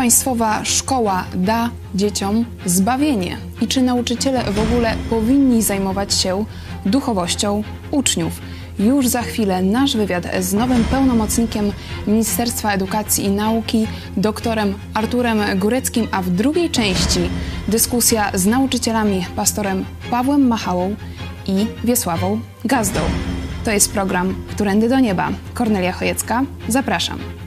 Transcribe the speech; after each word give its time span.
Państwowa 0.00 0.64
szkoła 0.64 1.24
da 1.34 1.70
dzieciom 1.94 2.44
zbawienie? 2.66 3.36
I 3.60 3.66
czy 3.66 3.82
nauczyciele 3.82 4.44
w 4.52 4.58
ogóle 4.58 4.94
powinni 5.10 5.62
zajmować 5.62 6.14
się 6.14 6.44
duchowością 6.86 7.62
uczniów? 7.90 8.40
Już 8.78 9.08
za 9.08 9.22
chwilę 9.22 9.62
nasz 9.62 9.96
wywiad 9.96 10.26
z 10.40 10.54
nowym 10.54 10.84
pełnomocnikiem 10.84 11.72
Ministerstwa 12.06 12.72
Edukacji 12.72 13.24
i 13.24 13.30
Nauki, 13.30 13.86
doktorem 14.16 14.74
Arturem 14.94 15.58
Góreckim, 15.58 16.08
a 16.12 16.22
w 16.22 16.30
drugiej 16.30 16.70
części 16.70 17.20
dyskusja 17.68 18.30
z 18.34 18.46
nauczycielami, 18.46 19.26
pastorem 19.36 19.84
Pawłem 20.10 20.46
Machałą 20.48 20.96
i 21.46 21.66
Wiesławą 21.84 22.40
Gazdą. 22.64 23.00
To 23.64 23.70
jest 23.70 23.92
program 23.92 24.34
Którędy 24.50 24.88
do 24.88 25.00
Nieba. 25.00 25.28
Kornelia 25.54 25.92
Chojecka, 25.92 26.42
zapraszam. 26.68 27.39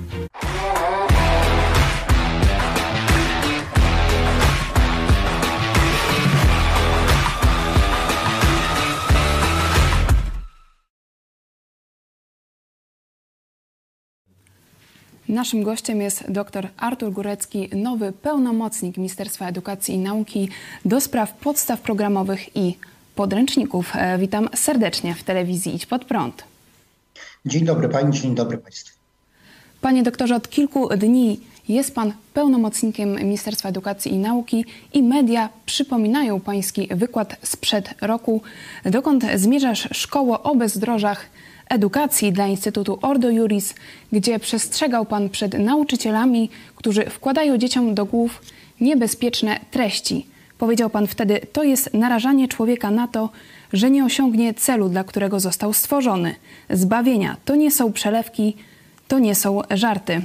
Naszym 15.34 15.64
gościem 15.64 16.02
jest 16.02 16.32
dr 16.32 16.68
Artur 16.78 17.12
Górecki, 17.12 17.70
nowy 17.76 18.12
pełnomocnik 18.12 18.98
Ministerstwa 18.98 19.48
Edukacji 19.48 19.96
i 19.96 19.98
Nauki 19.98 20.50
do 20.86 21.02
spraw 21.02 21.34
podstaw 21.34 21.82
programowych 21.82 22.56
i 22.56 22.78
podręczników. 23.16 23.92
E, 23.96 24.18
witam 24.18 24.50
serdecznie 24.56 25.16
w 25.16 25.24
telewizji 25.24 25.76
Idź 25.76 25.86
Pod 25.86 26.06
Prąd. 26.06 26.44
Dzień 27.46 27.66
dobry 27.66 27.90
Pani, 27.90 28.20
dzień 28.20 28.36
dobry 28.36 28.58
Państwu. 28.58 28.98
Panie 29.82 30.04
doktorze, 30.04 30.36
od 30.36 30.50
kilku 30.50 30.90
dni 30.98 31.40
jest 31.70 31.96
Pan 31.96 32.14
pełnomocnikiem 32.34 33.16
Ministerstwa 33.16 33.70
Edukacji 33.70 34.12
i 34.14 34.18
Nauki 34.18 34.66
i 34.94 35.04
media 35.04 35.50
przypominają 35.66 36.40
Pański 36.40 36.88
wykład 36.92 37.36
sprzed 37.44 37.94
roku, 38.02 38.42
dokąd 38.86 39.24
zmierzasz 39.36 39.88
szkoło 39.92 40.44
o 40.44 40.56
bezdrożach 40.56 41.26
edukacji 41.70 42.34
dla 42.34 42.48
Instytutu 42.48 43.00
Ordo 43.02 43.30
Juris, 43.30 43.76
gdzie 44.12 44.40
przestrzegał 44.40 45.06
Pan 45.06 45.30
przed 45.30 45.60
nauczycielami, 45.60 46.50
którzy 46.76 47.06
wkładają 47.10 47.58
dzieciom 47.58 47.96
do 47.96 48.06
głów 48.06 48.42
niebezpieczne 48.82 49.60
treści. 49.72 50.26
Powiedział 50.58 50.90
Pan 50.90 51.08
wtedy, 51.08 51.40
to 51.54 51.64
jest 51.64 51.94
narażanie 51.94 52.48
człowieka 52.48 52.92
na 52.92 53.08
to, 53.08 53.30
że 53.74 53.92
nie 53.92 54.06
osiągnie 54.06 54.54
celu, 54.54 54.90
dla 54.90 55.04
którego 55.04 55.40
został 55.40 55.74
stworzony. 55.74 56.36
Zbawienia 56.70 57.38
to 57.46 57.56
nie 57.56 57.72
są 57.72 57.94
przelewki, 57.94 58.56
to 59.08 59.20
nie 59.20 59.36
są 59.36 59.62
żarty. 59.72 60.22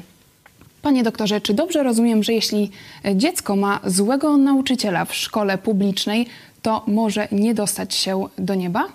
Panie 0.82 1.02
doktorze, 1.02 1.40
czy 1.40 1.54
dobrze 1.54 1.82
rozumiem, 1.82 2.22
że 2.22 2.32
jeśli 2.32 2.70
dziecko 3.14 3.56
ma 3.56 3.80
złego 3.84 4.36
nauczyciela 4.36 5.04
w 5.04 5.14
szkole 5.14 5.58
publicznej, 5.58 6.26
to 6.62 6.84
może 6.86 7.28
nie 7.32 7.54
dostać 7.54 7.94
się 7.94 8.24
do 8.38 8.54
nieba? 8.54 8.88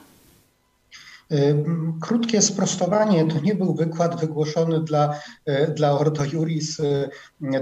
Y, 1.33 1.63
krótkie 2.01 2.41
sprostowanie, 2.41 3.25
to 3.25 3.39
nie 3.39 3.55
był 3.55 3.73
wykład 3.73 4.19
wygłoszony 4.19 4.83
dla, 4.83 5.19
y, 5.49 5.73
dla 5.75 5.91
Ordo 5.91 6.23
Juris, 6.25 6.79
y, 6.79 7.09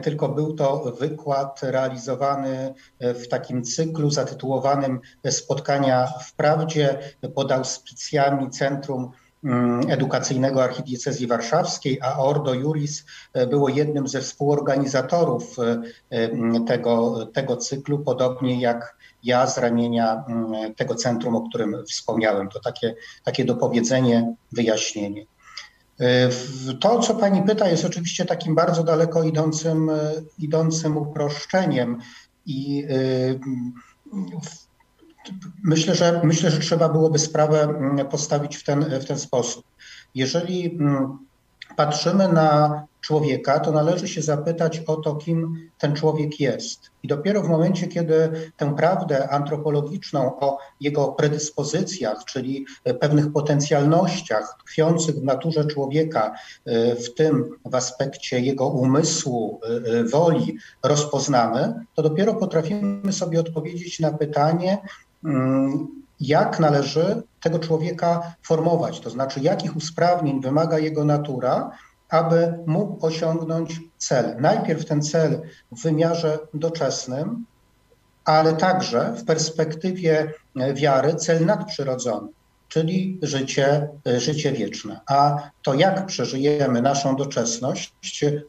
tylko 0.03 0.29
był 0.29 0.53
to 0.53 0.95
wykład 0.99 1.59
realizowany 1.63 2.73
w 2.99 3.27
takim 3.27 3.63
cyklu 3.63 4.11
zatytułowanym 4.11 4.99
Spotkania 5.29 6.07
w 6.07 6.33
Prawdzie 6.33 6.99
pod 7.35 7.51
auspicjami 7.51 8.49
Centrum 8.49 9.11
Edukacyjnego 9.87 10.63
Archidiecezji 10.63 11.27
Warszawskiej, 11.27 11.99
a 12.01 12.17
Ordo 12.19 12.53
Juris 12.53 13.05
było 13.49 13.69
jednym 13.69 14.07
ze 14.07 14.21
współorganizatorów 14.21 15.57
tego, 16.67 17.25
tego 17.25 17.57
cyklu, 17.57 17.99
podobnie 17.99 18.61
jak 18.61 18.95
ja 19.23 19.47
z 19.47 19.57
ramienia 19.57 20.23
mm, 20.27 20.75
tego 20.75 20.95
centrum, 20.95 21.35
o 21.35 21.49
którym 21.49 21.75
wspomniałem. 21.89 22.49
To 22.49 22.59
takie, 22.59 22.95
takie 23.23 23.45
dopowiedzenie, 23.45 24.35
wyjaśnienie. 24.51 25.25
E, 25.99 26.29
to, 26.79 26.99
co 26.99 27.15
pani 27.15 27.43
pyta, 27.43 27.69
jest 27.69 27.85
oczywiście 27.85 28.25
takim 28.25 28.55
bardzo 28.55 28.83
daleko 28.83 29.23
idącym, 29.23 29.89
e, 29.89 30.11
idącym 30.39 30.97
uproszczeniem 30.97 31.97
i 32.45 32.85
e, 32.89 32.95
myślę, 35.63 35.95
że, 35.95 36.21
myślę, 36.23 36.51
że 36.51 36.59
trzeba 36.59 36.89
byłoby 36.89 37.19
sprawę 37.19 37.63
mm, 37.63 38.07
postawić 38.07 38.57
w 38.57 38.63
ten, 38.63 38.99
w 38.99 39.05
ten 39.05 39.19
sposób. 39.19 39.65
Jeżeli 40.15 40.75
mm, 40.75 41.17
patrzymy 41.75 42.27
na 42.27 42.83
człowieka, 43.01 43.59
to 43.59 43.71
należy 43.71 44.07
się 44.07 44.21
zapytać 44.21 44.79
o 44.87 44.95
to, 44.95 45.15
kim 45.15 45.69
ten 45.77 45.95
człowiek 45.95 46.39
jest. 46.39 46.91
I 47.03 47.07
dopiero 47.07 47.41
w 47.41 47.49
momencie, 47.49 47.87
kiedy 47.87 48.31
tę 48.57 48.75
prawdę 48.75 49.29
antropologiczną 49.29 50.39
o 50.39 50.57
jego 50.79 51.07
predyspozycjach, 51.07 52.25
czyli 52.25 52.65
pewnych 52.99 53.31
potencjalnościach 53.31 54.57
tkwiących 54.65 55.15
w 55.15 55.23
naturze 55.23 55.65
człowieka, 55.65 56.35
w 57.05 57.13
tym 57.15 57.49
w 57.65 57.75
aspekcie 57.75 58.39
jego 58.39 58.67
umysłu, 58.67 59.59
woli, 60.11 60.57
rozpoznamy, 60.83 61.73
to 61.95 62.01
dopiero 62.01 62.35
potrafimy 62.35 63.13
sobie 63.13 63.39
odpowiedzieć 63.39 63.99
na 63.99 64.11
pytanie, 64.11 64.77
mm, 65.23 66.00
jak 66.21 66.59
należy 66.59 67.21
tego 67.41 67.59
człowieka 67.59 68.35
formować, 68.43 68.99
to 68.99 69.09
znaczy 69.09 69.39
jakich 69.39 69.75
usprawnień 69.75 70.41
wymaga 70.41 70.79
jego 70.79 71.05
natura, 71.05 71.71
aby 72.09 72.53
mógł 72.65 73.05
osiągnąć 73.05 73.79
cel. 73.97 74.35
Najpierw 74.39 74.85
ten 74.85 75.01
cel 75.01 75.41
w 75.71 75.83
wymiarze 75.83 76.39
doczesnym, 76.53 77.45
ale 78.25 78.53
także 78.53 79.13
w 79.13 79.25
perspektywie 79.25 80.33
wiary 80.73 81.15
cel 81.15 81.45
nadprzyrodzony, 81.45 82.27
czyli 82.71 83.19
życie, 83.21 83.87
życie 84.17 84.51
wieczne. 84.51 84.99
A 85.07 85.49
to, 85.63 85.73
jak 85.73 86.05
przeżyjemy 86.05 86.81
naszą 86.81 87.15
doczesność, 87.15 87.93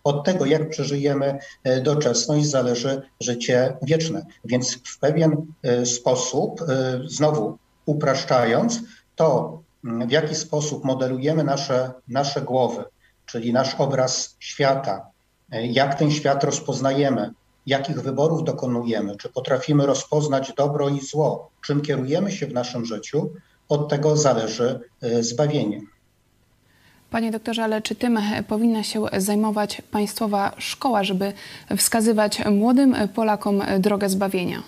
od 0.05 0.25
tego, 0.25 0.47
jak 0.47 0.71
przeżyjemy 0.71 1.39
doczesność, 1.83 2.47
zależy 2.47 3.03
życie 3.21 3.77
wieczne. 3.83 4.27
Więc 4.45 4.75
w 4.75 4.99
pewien 4.99 5.47
e, 5.63 5.87
sposób, 5.87 6.63
e, 6.63 6.65
znowu 7.07 7.59
upraszczając, 7.87 8.81
to 9.17 9.59
w 9.85 10.11
jaki 10.11 10.35
sposób 10.35 10.85
modelujemy 10.85 11.45
nasze, 11.45 11.93
nasze 12.09 12.43
głowy, 12.43 12.85
czyli 13.27 13.53
nasz 13.53 13.75
obraz 13.75 14.37
świata, 14.41 15.07
e, 15.51 15.67
jak 15.67 15.95
ten 15.95 16.11
świat 16.11 16.45
rozpoznajemy, 16.45 17.31
jakich 17.67 18.01
wyborów 18.01 18.45
dokonujemy, 18.45 19.17
czy 19.17 19.29
potrafimy 19.29 19.87
rozpoznać 19.87 20.53
dobro 20.57 20.89
i 20.89 21.01
zło, 21.01 21.51
czym 21.67 21.81
kierujemy 21.81 22.33
się 22.33 22.47
w 22.47 22.53
naszym 22.53 22.85
życiu, 22.85 23.31
od 23.73 23.89
tego 23.89 24.17
zależy 24.17 24.81
e, 25.03 25.23
zbawienie. 25.23 25.81
Panie 27.11 27.31
doktorze, 27.31 27.65
ale 27.65 27.83
czy 27.83 27.95
tym 27.95 28.17
e, 28.17 28.43
powinna 28.49 28.83
się 28.83 29.05
zajmować 29.17 29.83
państwowa 29.91 30.53
szkoła, 30.59 31.05
żeby 31.05 31.33
wskazywać 31.77 32.43
młodym 32.51 32.97
Polakom 33.15 33.63
drogę 33.79 34.09
zbawienia? 34.09 34.63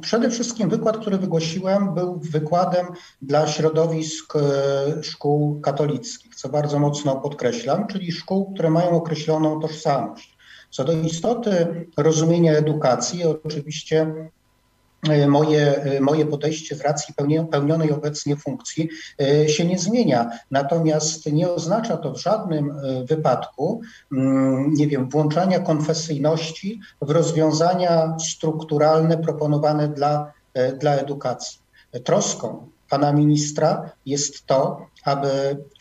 Przede 0.00 0.30
wszystkim 0.30 0.68
wykład, 0.68 0.98
który 0.98 1.18
wygłosiłem, 1.18 1.94
był 1.94 2.20
wykładem 2.22 2.86
dla 3.22 3.46
środowisk 3.46 4.34
szkół 5.02 5.60
katolickich, 5.60 6.34
co 6.34 6.48
bardzo 6.48 6.78
mocno 6.78 7.16
podkreślam, 7.16 7.86
czyli 7.86 8.12
szkół, 8.12 8.52
które 8.54 8.70
mają 8.70 8.90
określoną 8.90 9.60
tożsamość. 9.60 10.36
Co 10.70 10.84
do 10.84 10.92
istoty 10.92 11.86
rozumienia 11.96 12.52
edukacji, 12.52 13.24
oczywiście 13.24 14.06
E, 14.06 14.39
moje, 15.28 15.82
e, 15.82 16.00
moje 16.00 16.26
podejście 16.26 16.76
z 16.76 16.80
racji 16.80 17.14
pełnionej 17.50 17.92
obecnie 17.92 18.36
funkcji 18.36 18.88
e, 19.20 19.48
się 19.48 19.64
nie 19.64 19.78
zmienia. 19.78 20.30
Natomiast 20.50 21.32
nie 21.32 21.50
oznacza 21.50 21.96
to 21.96 22.12
w 22.12 22.20
żadnym 22.20 22.74
wypadku, 23.04 23.80
mm, 24.12 24.74
nie 24.74 24.86
wiem, 24.86 25.08
włączania 25.08 25.60
konfesyjności 25.60 26.80
w 27.02 27.10
rozwiązania 27.10 28.16
strukturalne 28.18 29.18
proponowane 29.18 29.88
dla, 29.88 30.32
dla 30.78 30.94
edukacji. 30.94 31.58
Troską 32.04 32.68
pana 32.88 33.12
ministra 33.12 33.90
jest 34.06 34.46
to, 34.46 34.86
aby 35.04 35.28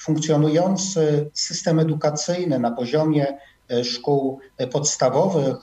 funkcjonujący 0.02 1.30
system 1.34 1.80
edukacyjny 1.80 2.60
na 2.60 2.72
poziomie 2.72 3.38
E, 3.59 3.59
szkół 3.84 4.40
podstawowych, 4.72 5.58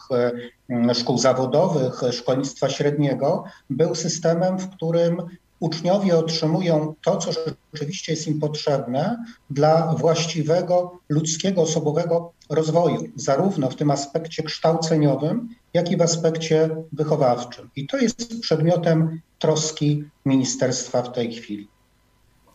e, 0.71 0.95
szkół 0.95 1.19
zawodowych, 1.19 2.01
szkolnictwa 2.13 2.69
średniego 2.69 3.45
był 3.71 3.95
systemem, 3.95 4.59
w 4.59 4.71
którym 4.71 5.23
uczniowie 5.61 6.17
otrzymują 6.17 6.95
to, 7.05 7.17
co 7.17 7.31
rzeczywiście 7.73 8.13
jest 8.13 8.27
im 8.27 8.41
potrzebne 8.41 9.25
dla 9.51 9.95
właściwego 9.95 10.99
ludzkiego, 11.09 11.63
osobowego 11.63 12.33
rozwoju, 12.49 13.09
zarówno 13.17 13.71
w 13.71 13.77
tym 13.77 13.91
aspekcie 13.91 14.43
kształceniowym, 14.43 15.49
jak 15.75 15.91
i 15.91 15.97
w 15.97 16.03
aspekcie 16.03 16.77
wychowawczym. 16.93 17.71
I 17.77 17.87
to 17.87 17.97
jest 17.97 18.41
przedmiotem 18.41 19.21
troski 19.39 20.05
ministerstwa 20.25 21.03
w 21.03 21.13
tej 21.13 21.33
chwili. 21.33 21.69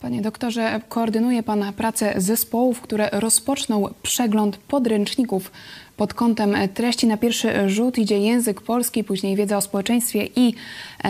Panie 0.02 0.22
doktorze, 0.22 0.80
koordynuje 0.88 1.42
Pan 1.42 1.72
pracę 1.72 2.14
zespołów, 2.16 2.80
które 2.80 3.08
rozpoczną 3.12 3.94
przegląd 4.02 4.56
podręczników 4.56 5.52
pod 5.96 6.14
kątem 6.14 6.56
treści. 6.74 7.06
Na 7.06 7.16
pierwszy 7.16 7.68
rzut 7.68 7.98
idzie 7.98 8.18
język 8.18 8.60
polski, 8.60 9.04
później 9.04 9.36
wiedza 9.36 9.56
o 9.56 9.60
społeczeństwie 9.60 10.28
i 10.36 10.54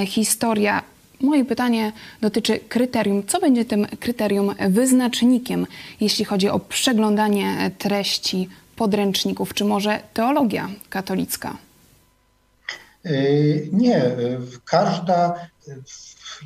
historia. 0.07 0.83
Moje 1.21 1.45
pytanie 1.45 1.93
dotyczy 2.21 2.61
kryterium. 2.69 3.23
Co 3.27 3.41
będzie 3.41 3.65
tym 3.65 3.87
kryterium 4.01 4.55
wyznacznikiem, 4.69 5.67
jeśli 6.01 6.25
chodzi 6.25 6.49
o 6.49 6.59
przeglądanie 6.59 7.71
treści 7.79 8.49
podręczników, 8.77 9.55
czy 9.55 9.65
może 9.65 10.01
teologia 10.15 10.69
katolicka? 10.91 11.57
Y, 13.07 13.69
nie, 13.73 14.03
każda, 14.65 15.35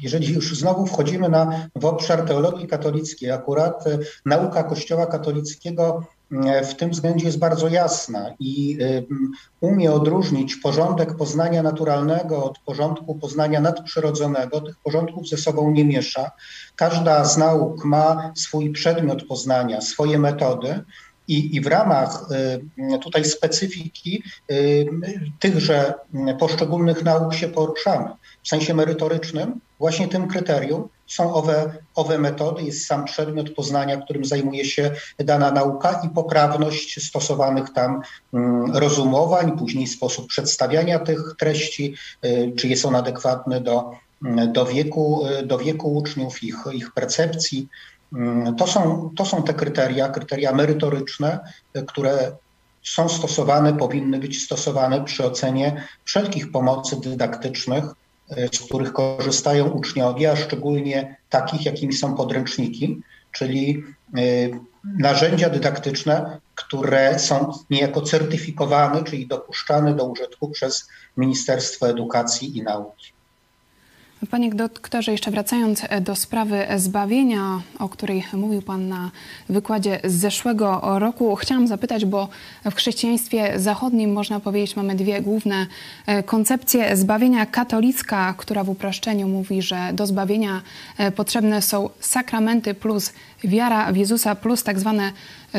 jeżeli 0.03 0.35
już 0.35 0.59
znowu 0.59 0.87
wchodzimy 0.87 1.29
na, 1.29 1.69
w 1.77 1.85
obszar 1.85 2.23
teologii 2.23 2.67
katolickiej, 2.67 3.31
akurat 3.31 3.87
y, 3.87 3.99
nauka 4.25 4.63
Kościoła 4.63 5.07
katolickiego 5.07 6.03
y, 6.33 6.65
w 6.65 6.75
tym 6.75 6.91
względzie 6.91 7.27
jest 7.27 7.39
bardzo 7.39 7.69
jasna 7.69 8.35
i 8.39 8.79
umie 9.61 9.93
odróżnić 9.93 10.57
porządek 10.57 11.17
poznania 11.17 11.63
naturalnego 11.63 12.45
od 12.45 12.59
porządku 12.59 13.15
poznania 13.15 13.61
nadprzyrodzonego. 13.61 14.61
Tych 14.61 14.77
porządków 14.77 15.29
ze 15.29 15.37
sobą 15.37 15.71
nie 15.71 15.85
miesza. 15.85 16.31
Każda 16.77 17.25
z 17.25 17.37
nauk 17.37 17.85
ma 17.85 18.33
swój 18.35 18.71
przedmiot 18.71 19.25
poznania, 19.25 19.81
swoje 19.81 20.19
metody. 20.19 20.85
I, 21.29 21.57
I 21.57 21.61
w 21.61 21.67
ramach 21.67 22.25
y, 22.95 22.99
tutaj 22.99 23.25
specyfiki 23.25 24.23
y, 24.51 24.87
tychże 25.39 25.95
poszczególnych 26.39 27.05
nauk 27.05 27.35
się 27.35 27.49
poruszamy. 27.49 28.09
W 28.43 28.49
sensie 28.49 28.75
merytorycznym 28.75 29.61
właśnie 29.79 30.09
tym 30.09 30.29
kryterium 30.29 30.89
są 31.07 31.35
owe, 31.35 31.73
owe 31.95 32.19
metody, 32.19 32.63
jest 32.63 32.87
sam 32.87 33.05
przedmiot 33.05 33.51
poznania, 33.51 33.97
którym 33.97 34.25
zajmuje 34.25 34.65
się 34.65 34.91
dana 35.19 35.51
nauka 35.51 36.01
i 36.05 36.09
poprawność 36.09 37.07
stosowanych 37.09 37.73
tam 37.73 38.01
mm, 38.35 38.77
rozumowań, 38.77 39.59
później 39.59 39.87
sposób 39.87 40.27
przedstawiania 40.27 40.99
tych 40.99 41.35
treści, 41.39 41.95
y, 42.25 42.53
czy 42.57 42.69
jest 42.69 42.85
on 42.85 42.95
adekwatny 42.95 43.61
do, 43.61 43.91
do, 44.53 44.67
wieku, 44.67 45.27
do 45.45 45.59
wieku 45.59 45.97
uczniów, 45.97 46.43
ich, 46.43 46.57
ich 46.73 46.93
percepcji. 46.93 47.69
Mm, 48.13 48.57
to 48.57 48.67
są, 48.67 49.11
to 49.17 49.25
są 49.25 49.43
te 49.43 49.55
kryteria, 49.55 50.09
kryteria 50.09 50.53
merytoryczne, 50.53 51.41
które 51.87 52.33
są 52.83 53.09
stosowane, 53.09 53.77
powinny 53.77 54.19
być 54.19 54.43
stosowane 54.43 55.05
przy 55.05 55.25
ocenie 55.25 55.83
wszelkich 56.05 56.53
pomocy 56.53 57.01
dydaktycznych, 57.01 57.85
z 58.53 58.59
których 58.59 58.93
korzystają 58.93 59.69
uczniowie, 59.69 60.33
a 60.33 60.37
szczególnie 60.37 61.17
takich, 61.31 61.67
jakimi 61.67 61.93
są 61.93 62.15
podręczniki, 62.15 63.01
czyli 63.33 63.83
y, 64.19 64.51
narzędzia 64.99 65.51
dydaktyczne, 65.51 66.41
które 66.55 67.19
są 67.19 67.53
niejako 67.71 68.03
certyfikowane, 68.03 69.05
czyli 69.05 69.27
dopuszczane 69.27 69.95
do 69.95 70.05
użytku 70.05 70.49
przez 70.49 70.89
Ministerstwo 71.17 71.89
Edukacji 71.89 72.59
i 72.59 72.63
Nauki. 72.63 73.16
Panie 74.31 74.51
doktorze, 74.51 75.13
jeszcze 75.13 75.31
wracając 75.31 75.83
e, 75.89 76.01
do 76.01 76.17
sprawy 76.17 76.67
zbawienia, 76.77 77.63
o 77.79 77.89
której 77.89 78.25
mówił 78.33 78.63
Pan 78.63 78.89
na 78.89 79.11
wykładzie 79.49 80.01
z 80.05 80.13
zeszłego 80.13 80.81
roku, 80.99 81.37
chciałam 81.37 81.69
zapytać, 81.69 82.05
bo 82.05 82.29
w 82.65 82.75
chrześcijaństwie 82.75 83.53
zachodnim 83.57 84.13
można 84.13 84.41
powiedzieć 84.41 84.77
mamy 84.77 84.95
dwie 84.95 85.23
główne 85.23 85.67
e, 86.07 86.23
koncepcje. 86.23 86.97
Zbawienia 86.97 87.47
katolicka, 87.47 88.35
która 88.39 88.65
w 88.65 88.69
uproszczeniu 88.69 89.29
mówi, 89.29 89.63
że 89.63 89.91
do 89.93 90.07
zbawienia 90.07 90.63
e, 90.99 91.11
potrzebne 91.11 91.63
są 91.63 91.91
sakramenty 92.01 92.75
plus 92.75 93.13
wiara 93.47 93.93
w 93.93 93.97
Jezusa 93.97 94.35
plus 94.35 94.63
tak 94.63 94.81
zwane 94.81 95.13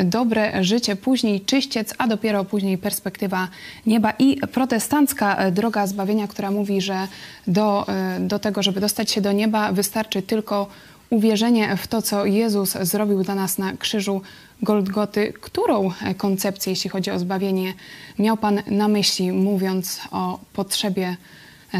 dobre 0.04 0.64
życie, 0.64 0.96
później 0.96 1.40
czyściec, 1.40 1.94
a 1.98 2.06
dopiero 2.06 2.44
później 2.44 2.78
perspektywa 2.78 3.48
nieba 3.86 4.12
i 4.18 4.36
protestancka 4.36 5.50
droga 5.50 5.86
zbawienia, 5.86 6.28
która 6.28 6.50
mówi, 6.50 6.80
że 6.80 7.08
do, 7.46 7.86
do 8.20 8.38
tego, 8.38 8.62
żeby 8.62 8.80
dostać 8.80 9.10
się 9.10 9.20
do 9.20 9.32
nieba, 9.32 9.72
wystarczy 9.72 10.22
tylko 10.22 10.68
uwierzenie 11.10 11.76
w 11.76 11.86
to, 11.86 12.02
co 12.02 12.24
Jezus 12.24 12.72
zrobił 12.72 13.22
dla 13.22 13.34
nas 13.34 13.58
na 13.58 13.76
krzyżu 13.76 14.22
Goldgoty. 14.62 15.32
Którą 15.40 15.90
koncepcję, 16.16 16.72
jeśli 16.72 16.90
chodzi 16.90 17.10
o 17.10 17.18
zbawienie, 17.18 17.74
miał 18.18 18.36
Pan 18.36 18.62
na 18.66 18.88
myśli, 18.88 19.32
mówiąc 19.32 20.00
o 20.10 20.40
potrzebie 20.52 21.16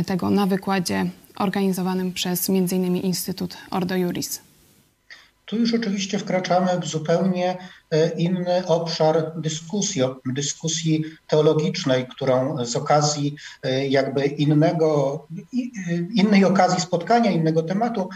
tego 0.06 0.30
na 0.30 0.46
wykładzie 0.46 1.06
organizowanym 1.36 2.12
przez 2.12 2.50
m.in. 2.50 2.96
Instytut 2.96 3.56
Ordo 3.70 3.96
Juris? 3.96 4.47
Tu 5.48 5.56
już 5.56 5.74
oczywiście 5.74 6.18
wkraczamy 6.18 6.80
w 6.80 6.86
zupełnie 6.86 7.58
e, 7.90 8.10
inny 8.10 8.66
obszar 8.66 9.32
dyskusji, 9.36 10.02
dyskusji 10.26 11.04
teologicznej, 11.26 12.06
którą 12.06 12.64
z 12.64 12.76
okazji 12.76 13.36
e, 13.62 13.86
jakby 13.86 14.26
innego, 14.26 15.26
e, 15.32 15.96
innej 16.14 16.44
okazji 16.44 16.80
spotkania, 16.80 17.30
innego 17.30 17.62
tematu 17.62 18.08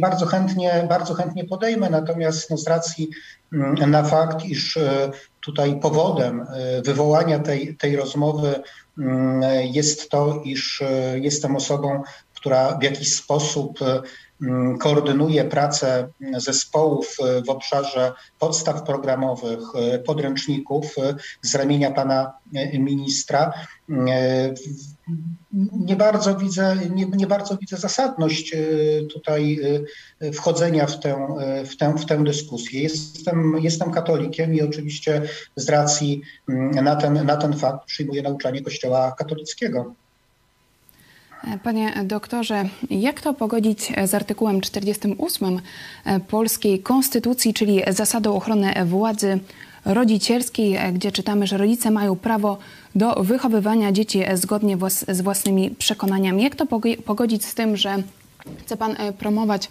bardzo 0.00 0.26
chętnie, 0.26 0.86
bardzo 0.88 1.14
chętnie 1.14 1.44
podejmę. 1.44 1.90
Natomiast 1.90 2.50
no, 2.50 2.56
z 2.56 2.66
racji 2.66 3.08
mm, 3.52 3.90
na 3.90 4.02
fakt, 4.02 4.44
iż 4.44 4.78
tutaj 5.40 5.80
powodem 5.80 6.46
wywołania 6.84 7.38
tej, 7.38 7.76
tej 7.76 7.96
rozmowy 7.96 8.62
mm, 8.98 9.42
jest 9.72 10.10
to, 10.10 10.42
iż 10.44 10.82
jestem 11.14 11.56
osobą, 11.56 12.02
która 12.34 12.78
w 12.78 12.82
jakiś 12.82 13.14
sposób 13.14 13.78
koordynuje 14.80 15.44
pracę 15.44 16.08
zespołów 16.36 17.16
e, 17.20 17.42
w 17.42 17.50
obszarze 17.50 18.12
podstaw 18.38 18.82
programowych, 18.82 19.60
e, 19.74 19.98
podręczników 19.98 20.98
e, 20.98 21.14
z 21.42 21.54
ramienia 21.54 21.90
pana 21.90 22.32
ministra. 22.78 23.52
Nie 25.72 25.96
bardzo 25.96 26.36
widzę, 26.36 26.76
nie, 26.94 27.06
nie 27.06 27.26
bardzo 27.26 27.56
widzę 27.56 27.76
zasadność 27.76 28.56
tutaj 29.12 29.60
wchodzenia 30.32 30.86
w 30.86 31.00
tę, 31.00 31.26
w 31.66 31.76
tę, 31.76 31.94
w 31.98 32.06
tę 32.06 32.24
dyskusję. 32.24 32.82
Jestem, 32.82 33.58
jestem 33.60 33.90
katolikiem 33.90 34.54
i 34.54 34.62
oczywiście 34.62 35.22
z 35.56 35.68
racji 35.68 36.22
mm, 36.48 36.84
na 36.84 36.96
ten, 36.96 37.26
na 37.26 37.36
ten 37.36 37.56
fakt 37.56 37.86
przyjmuję 37.86 38.22
nauczanie 38.22 38.62
Kościoła 38.62 39.14
katolickiego. 39.18 39.94
Panie 41.62 41.92
doktorze, 42.04 42.68
jak 42.90 43.20
to 43.20 43.34
pogodzić 43.34 43.92
z 44.04 44.14
artykułem 44.14 44.60
48 44.60 45.60
polskiej 46.28 46.80
konstytucji, 46.80 47.54
czyli 47.54 47.82
zasadą 47.88 48.34
ochrony 48.36 48.74
władzy 48.86 49.38
rodzicielskiej, 49.84 50.78
gdzie 50.92 51.12
czytamy, 51.12 51.46
że 51.46 51.56
rodzice 51.56 51.90
mają 51.90 52.16
prawo 52.16 52.58
do 52.94 53.14
wychowywania 53.14 53.92
dzieci 53.92 54.22
zgodnie 54.34 54.78
z 55.08 55.20
własnymi 55.20 55.70
przekonaniami. 55.70 56.42
Jak 56.42 56.56
to 56.56 56.66
pogodzić 57.06 57.44
z 57.44 57.54
tym, 57.54 57.76
że 57.76 58.02
chce 58.60 58.76
Pan 58.76 58.96
promować 59.18 59.68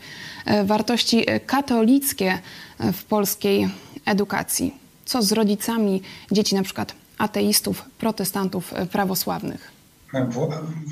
wartości 0.64 1.26
katolickie 1.46 2.40
w 2.80 3.04
polskiej 3.04 3.70
edukacji? 4.06 4.74
Co 5.06 5.22
z 5.22 5.32
rodzicami 5.32 6.02
dzieci 6.32 6.56
na 6.56 6.64
przykład 6.64 6.96
ateistów, 7.18 7.86
protestantów 7.98 8.74
prawosławnych? 8.92 9.77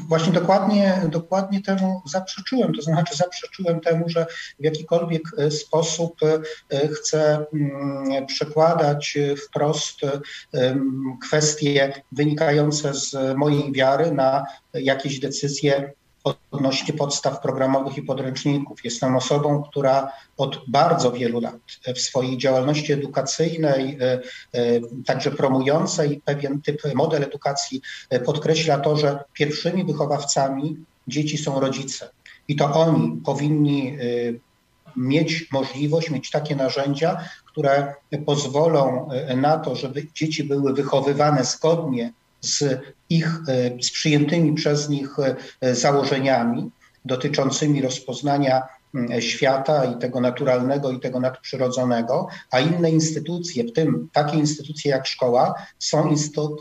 Właśnie 0.07 0.34
dokładnie, 0.34 1.01
dokładnie 1.10 1.62
temu 1.62 2.01
zaprzeczyłem, 2.05 2.74
to 2.74 2.81
znaczy 2.81 3.15
zaprzeczyłem 3.15 3.79
temu, 3.79 4.10
że 4.10 4.25
w 4.60 4.63
jakikolwiek 4.63 5.22
e, 5.38 5.51
sposób 5.51 6.15
e, 6.24 6.88
chcę 6.88 7.45
mm, 7.53 8.25
przekładać 8.25 9.17
wprost 9.48 10.03
e, 10.03 10.22
kwestie 11.22 11.93
wynikające 12.12 12.93
z 12.93 13.38
mojej 13.38 13.72
wiary 13.72 14.12
na 14.12 14.45
jakieś 14.74 15.19
decyzje 15.19 15.93
odnośnie 16.51 16.94
podstaw 16.94 17.41
programowych 17.41 17.98
i 17.98 18.01
podręczników. 18.01 18.86
Jestem 18.86 19.15
osobą, 19.15 19.63
która 19.63 20.12
od 20.38 20.62
bardzo 20.67 21.12
wielu 21.12 21.39
lat 21.39 21.55
w 21.96 22.00
swojej 22.00 22.38
działalności 22.38 22.94
edukacyjnej, 22.94 23.98
e, 24.01 24.13
e, 24.13 24.22
także 25.05 25.32
promującej 25.32 26.22
pewien 26.25 26.62
typ, 26.62 26.82
model 26.96 27.24
edukacji, 27.24 27.82
e, 28.10 28.20
podkreśla 28.20 28.77
to, 28.77 28.98
że 28.98 29.20
pierwszymi 29.34 29.86
wychowawcami 29.86 30.77
dzieci 31.08 31.38
są 31.38 31.60
rodzice. 31.60 32.10
I 32.48 32.55
to 32.55 32.74
oni 32.74 33.22
powinni 33.25 33.98
mieć 34.96 35.48
możliwość, 35.51 36.10
mieć 36.10 36.32
takie 36.32 36.55
narzędzia, 36.55 37.17
które 37.46 37.94
pozwolą 38.25 39.10
na 39.36 39.58
to, 39.58 39.75
żeby 39.75 40.08
dzieci 40.15 40.44
były 40.44 40.74
wychowywane 40.74 41.44
zgodnie 41.44 42.13
z 42.46 42.64
ich, 43.10 43.42
e, 43.48 43.84
z 43.84 43.92
przyjętymi 43.92 44.54
przez 44.54 44.90
nich 44.90 45.10
e, 45.62 45.75
założeniami 45.75 46.72
dotyczącymi 47.06 47.82
rozpoznania 47.82 48.68
świata 49.20 49.86
i 49.86 50.00
tego 50.00 50.22
naturalnego 50.22 50.92
i 50.92 51.00
tego 51.00 51.20
nadprzyrodzonego, 51.20 52.28
a 52.52 52.60
inne 52.60 52.92
instytucje, 52.92 53.64
w 53.64 53.74
tym 53.74 54.10
takie 54.14 54.38
instytucje 54.38 54.92
jak 54.92 55.08
szkoła, 55.08 55.54
są 55.80 56.16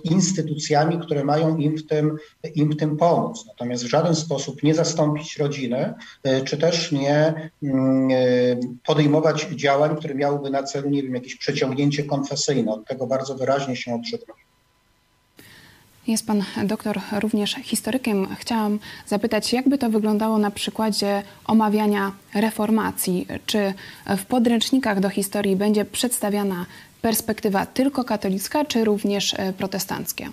instytucjami, 0.04 0.98
które 0.98 1.24
mają 1.24 1.56
im 1.56 1.76
w 1.76 1.86
tym, 1.86 2.16
im 2.54 2.70
w 2.70 2.76
tym 2.76 2.96
pomóc. 2.96 3.44
Natomiast 3.46 3.84
w 3.84 3.88
żaden 3.88 4.14
sposób 4.14 4.62
nie 4.62 4.74
zastąpić 4.74 5.36
rodziny, 5.36 5.94
e, 6.22 6.42
czy 6.42 6.58
też 6.58 6.92
nie 6.92 7.50
podejmować 8.86 9.42
działań, 9.42 9.96
które 9.96 10.14
miałyby 10.14 10.50
na 10.50 10.62
celu, 10.62 10.90
nie 10.90 11.02
wiem, 11.02 11.14
jakieś 11.14 11.36
przeciągnięcie 11.36 12.04
konfesyjne. 12.04 12.72
Od 12.72 12.86
tego 12.86 13.06
bardzo 13.06 13.34
wyraźnie 13.34 13.76
się 13.76 13.94
odżegnuję. 13.94 14.43
Jest 16.06 16.26
pan 16.26 16.44
doktor 16.64 17.00
również 17.20 17.54
historykiem. 17.54 18.26
Chciałam 18.36 18.78
zapytać, 19.06 19.52
jakby 19.52 19.78
to 19.78 19.90
wyglądało 19.90 20.38
na 20.38 20.50
przykładzie 20.50 21.22
omawiania 21.44 22.12
reformacji? 22.34 23.26
Czy 23.46 23.74
w 24.18 24.24
podręcznikach 24.24 25.00
do 25.00 25.08
historii 25.08 25.56
będzie 25.56 25.84
przedstawiana 25.84 26.66
perspektywa 27.02 27.66
tylko 27.66 28.04
katolicka, 28.04 28.64
czy 28.64 28.84
również 28.84 29.34
e, 29.34 29.52
protestancka? 29.52 30.24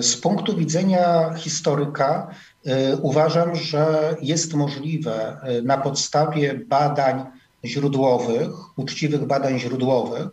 Z 0.00 0.16
punktu 0.16 0.56
widzenia 0.56 1.34
historyka 1.34 2.30
e, 2.66 2.96
uważam, 2.96 3.56
że 3.56 4.16
jest 4.22 4.54
możliwe 4.54 5.40
e, 5.42 5.62
na 5.62 5.78
podstawie 5.78 6.54
badań 6.54 7.24
źródłowych, 7.64 8.78
uczciwych 8.78 9.26
badań 9.26 9.58
źródłowych, 9.58 10.28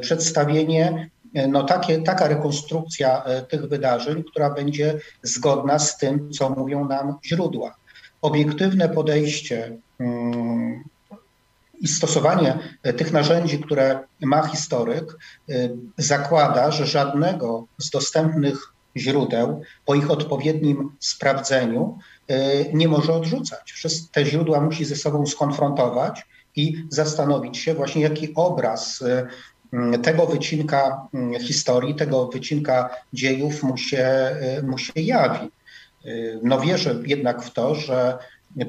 przedstawienie 0.00 1.10
no 1.48 1.62
takie, 1.62 2.02
taka 2.02 2.28
rekonstrukcja 2.28 3.24
tych 3.48 3.68
wydarzeń, 3.68 4.24
która 4.24 4.50
będzie 4.50 4.98
zgodna 5.22 5.78
z 5.78 5.98
tym, 5.98 6.30
co 6.30 6.50
mówią 6.50 6.88
nam 6.88 7.14
źródła. 7.24 7.76
Obiektywne 8.22 8.88
podejście 8.88 9.78
mm, 10.00 10.84
i 11.80 11.88
stosowanie 11.88 12.58
e, 12.82 12.92
tych 12.92 13.12
narzędzi, 13.12 13.58
które 13.58 13.98
ma 14.22 14.46
historyk, 14.46 15.18
e, 15.48 15.68
zakłada, 15.98 16.70
że 16.70 16.86
żadnego 16.86 17.66
z 17.78 17.90
dostępnych 17.90 18.72
źródeł 18.96 19.62
po 19.84 19.94
ich 19.94 20.10
odpowiednim 20.10 20.90
sprawdzeniu 21.00 21.98
e, 22.28 22.72
nie 22.72 22.88
może 22.88 23.12
odrzucać. 23.12 23.74
Te 24.12 24.26
źródła 24.26 24.60
musi 24.60 24.84
ze 24.84 24.96
sobą 24.96 25.26
skonfrontować 25.26 26.26
i 26.56 26.84
zastanowić 26.88 27.58
się 27.58 27.74
właśnie, 27.74 28.02
jaki 28.02 28.34
obraz 28.34 29.04
tego 30.02 30.26
wycinka 30.26 31.08
historii, 31.40 31.94
tego 31.94 32.26
wycinka 32.26 32.90
dziejów 33.12 33.62
mu 33.62 33.76
się, 33.76 34.36
mu 34.62 34.78
się 34.78 34.92
jawi. 34.96 35.50
No 36.42 36.60
wierzę 36.60 36.94
jednak 37.06 37.42
w 37.42 37.52
to, 37.52 37.74
że 37.74 38.18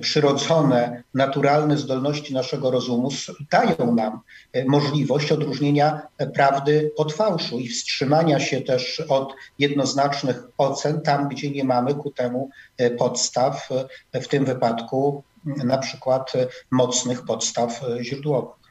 przyrodzone, 0.01 1.03
naturalne 1.13 1.77
zdolności 1.77 2.33
naszego 2.33 2.71
rozumu 2.71 3.09
dają 3.51 3.95
nam 3.95 4.19
e, 4.53 4.65
możliwość 4.65 5.31
odróżnienia 5.31 6.01
prawdy 6.33 6.91
od 6.97 7.13
fałszu 7.13 7.59
i 7.59 7.67
wstrzymania 7.67 8.39
się 8.39 8.61
też 8.61 9.03
od 9.09 9.33
jednoznacznych 9.59 10.43
ocen 10.57 11.01
tam, 11.01 11.29
gdzie 11.29 11.51
nie 11.51 11.63
mamy 11.63 11.95
ku 11.95 12.11
temu 12.11 12.49
podstaw, 12.97 13.69
w 14.13 14.27
tym 14.27 14.45
wypadku 14.45 15.23
na 15.45 15.77
przykład 15.77 16.33
mocnych 16.71 17.25
podstaw 17.25 17.81
źródłowych. 18.01 18.64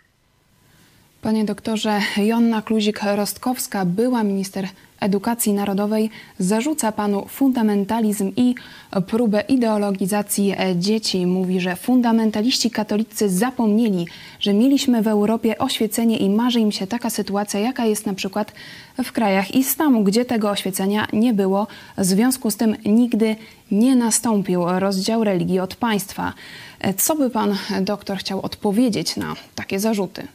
Panie 1.24 1.44
doktorze, 1.44 2.00
Jonna 2.16 2.62
Kluzik-Rostkowska, 2.62 3.86
była 3.86 4.24
minister 4.24 4.68
edukacji 5.00 5.52
narodowej, 5.52 6.10
zarzuca 6.38 6.92
panu 6.92 7.26
fundamentalizm 7.28 8.32
i 8.36 8.54
próbę 9.06 9.40
ideologizacji 9.40 10.54
dzieci. 10.76 11.26
Mówi, 11.26 11.60
że 11.60 11.76
fundamentaliści 11.76 12.70
katolicy 12.70 13.30
zapomnieli, 13.30 14.06
że 14.40 14.54
mieliśmy 14.54 15.02
w 15.02 15.08
Europie 15.08 15.58
oświecenie 15.58 16.16
i 16.16 16.30
marzy 16.30 16.60
im 16.60 16.72
się 16.72 16.86
taka 16.86 17.10
sytuacja, 17.10 17.60
jaka 17.60 17.84
jest 17.86 18.06
na 18.06 18.14
przykład 18.14 18.52
w 19.04 19.12
krajach 19.12 19.54
islamu, 19.54 20.04
gdzie 20.04 20.24
tego 20.24 20.50
oświecenia 20.50 21.06
nie 21.12 21.34
było. 21.34 21.66
W 21.98 22.04
związku 22.04 22.50
z 22.50 22.56
tym 22.56 22.76
nigdy 22.84 23.36
nie 23.70 23.96
nastąpił 23.96 24.64
rozdział 24.78 25.24
religii 25.24 25.60
od 25.60 25.76
państwa. 25.76 26.32
Co 26.96 27.16
by 27.16 27.30
pan 27.30 27.56
doktor 27.80 28.18
chciał 28.18 28.40
odpowiedzieć 28.40 29.16
na 29.16 29.34
takie 29.54 29.80
zarzuty? 29.80 30.28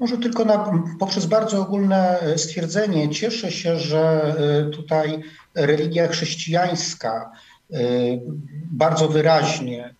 Może 0.00 0.18
tylko 0.18 0.44
na, 0.44 0.72
poprzez 0.98 1.26
bardzo 1.26 1.60
ogólne 1.60 2.20
e, 2.20 2.38
stwierdzenie. 2.38 3.08
Cieszę 3.10 3.52
się, 3.52 3.78
że 3.78 4.34
e, 4.68 4.70
tutaj 4.70 5.22
religia 5.54 6.08
chrześcijańska 6.08 7.30
e, 7.72 7.76
bardzo 8.70 9.08
wyraźnie 9.08 9.94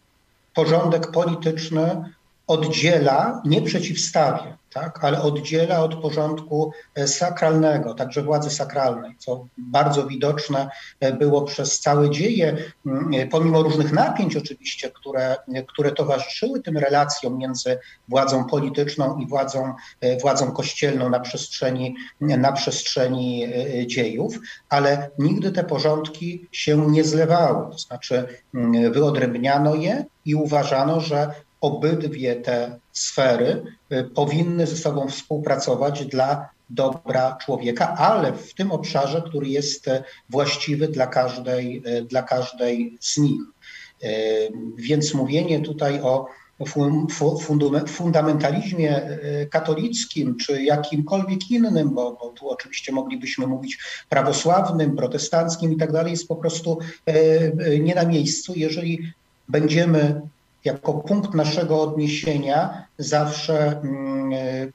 porządek 0.55 1.11
polityczny 1.11 2.05
oddziela, 2.51 3.43
nie 3.45 3.63
przeciwstawia 3.63 4.61
tak, 4.73 5.05
ale 5.05 5.23
oddziela 5.23 5.81
od 5.81 5.95
porządku 5.95 6.73
e, 6.95 7.09
sakralnego, 7.09 7.95
także 7.95 8.23
władzy 8.23 8.51
sakralnej, 8.51 9.15
co 9.19 9.47
bardzo 9.59 10.07
widoczne 10.07 10.69
e, 11.01 11.13
było 11.13 11.43
przez 11.43 11.81
całe 11.81 12.11
dzieje, 12.11 12.57
mm, 12.87 13.15
e, 13.15 13.27
pomimo 13.27 13.63
różnych 13.63 13.93
napięć 13.93 14.37
oczywiście, 14.37 14.91
które, 14.91 15.37
które 15.69 15.93
towarzyszyły 15.93 16.61
tym 16.61 16.79
relacjom 16.79 17.39
między 17.39 17.79
władzą 18.09 18.45
polityczną 18.45 19.19
i 19.19 19.27
władzą, 19.27 19.75
władzą 20.23 20.53
kościelną 20.53 21.11
na 21.11 21.21
przestrzeni, 21.21 21.97
na 22.21 22.53
przestrzeni 22.53 23.47
dziejów, 23.87 24.39
ale 24.69 25.11
nigdy 25.19 25.53
te 25.53 25.65
porządki 25.65 26.49
się 26.53 26.91
nie 26.91 27.05
zlewały, 27.05 27.73
to 27.73 27.79
znaczy 27.79 28.27
mm, 28.55 28.93
wyodrębniano 28.93 29.75
je 29.75 30.05
i 30.25 30.35
uważano, 30.35 31.01
że 31.01 31.35
obydwie 31.61 32.37
te 32.37 32.79
sfery 32.93 33.63
y, 33.93 34.05
powinny 34.05 34.67
ze 34.67 34.77
sobą 34.77 35.09
współpracować 35.09 36.07
dla 36.07 36.49
dobra 36.71 37.37
człowieka, 37.45 37.95
ale 37.95 38.33
w 38.33 38.55
tym 38.55 38.73
obszarze, 38.73 39.23
który 39.29 39.49
jest 39.49 39.89
e, 39.89 40.05
właściwy 40.29 40.89
dla 40.89 41.07
każdej, 41.07 41.83
e, 41.85 42.03
dla 42.03 42.23
każdej 42.23 42.99
z 43.01 43.19
nich. 43.19 43.41
Więc 44.77 45.15
mówienie 45.15 45.61
tutaj 45.61 46.01
o 46.01 46.27
fundamentalizmie 47.89 49.19
katolickim 49.51 50.37
czy 50.37 50.63
jakimkolwiek 50.63 51.51
innym, 51.51 51.91
bo, 51.95 52.13
bo, 52.13 52.29
tu 52.29 52.51
oczywiście 52.51 52.93
moglibyśmy 52.93 53.47
mówić 53.47 53.79
prawosławnym, 54.09 54.97
protestanckim 54.97 55.73
i 55.73 55.77
tak 55.77 55.93
dalej, 55.93 56.11
jest 56.11 56.29
po 56.29 56.37
prostu 56.37 56.79
nie 57.81 57.95
na 57.95 58.05
miejscu, 58.05 58.53
jeżeli 58.57 59.13
będziemy 59.49 60.21
jako 60.65 60.95
punkt 60.95 61.35
naszego 61.35 61.83
odniesienia 61.83 62.87
zawsze 62.99 63.81
mm, 63.81 64.33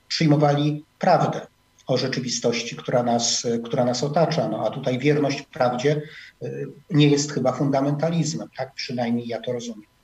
przyjmowali 0.08 0.84
prawdę 0.98 1.40
o 1.86 1.96
rzeczywistości, 1.96 2.76
która 2.76 3.02
nas, 3.02 3.46
która 3.64 3.84
nas 3.84 4.04
otacza. 4.04 4.48
No, 4.48 4.66
a 4.66 4.70
tutaj 4.70 4.98
wierność 4.98 5.42
prawdzie 5.42 6.02
y, 6.42 6.66
nie 6.90 7.08
jest 7.08 7.32
chyba 7.32 7.52
fundamentalizmem, 7.52 8.48
tak 8.56 8.74
przynajmniej 8.74 9.28
ja 9.28 9.40
to 9.40 9.52
rozumiem. 9.52 9.95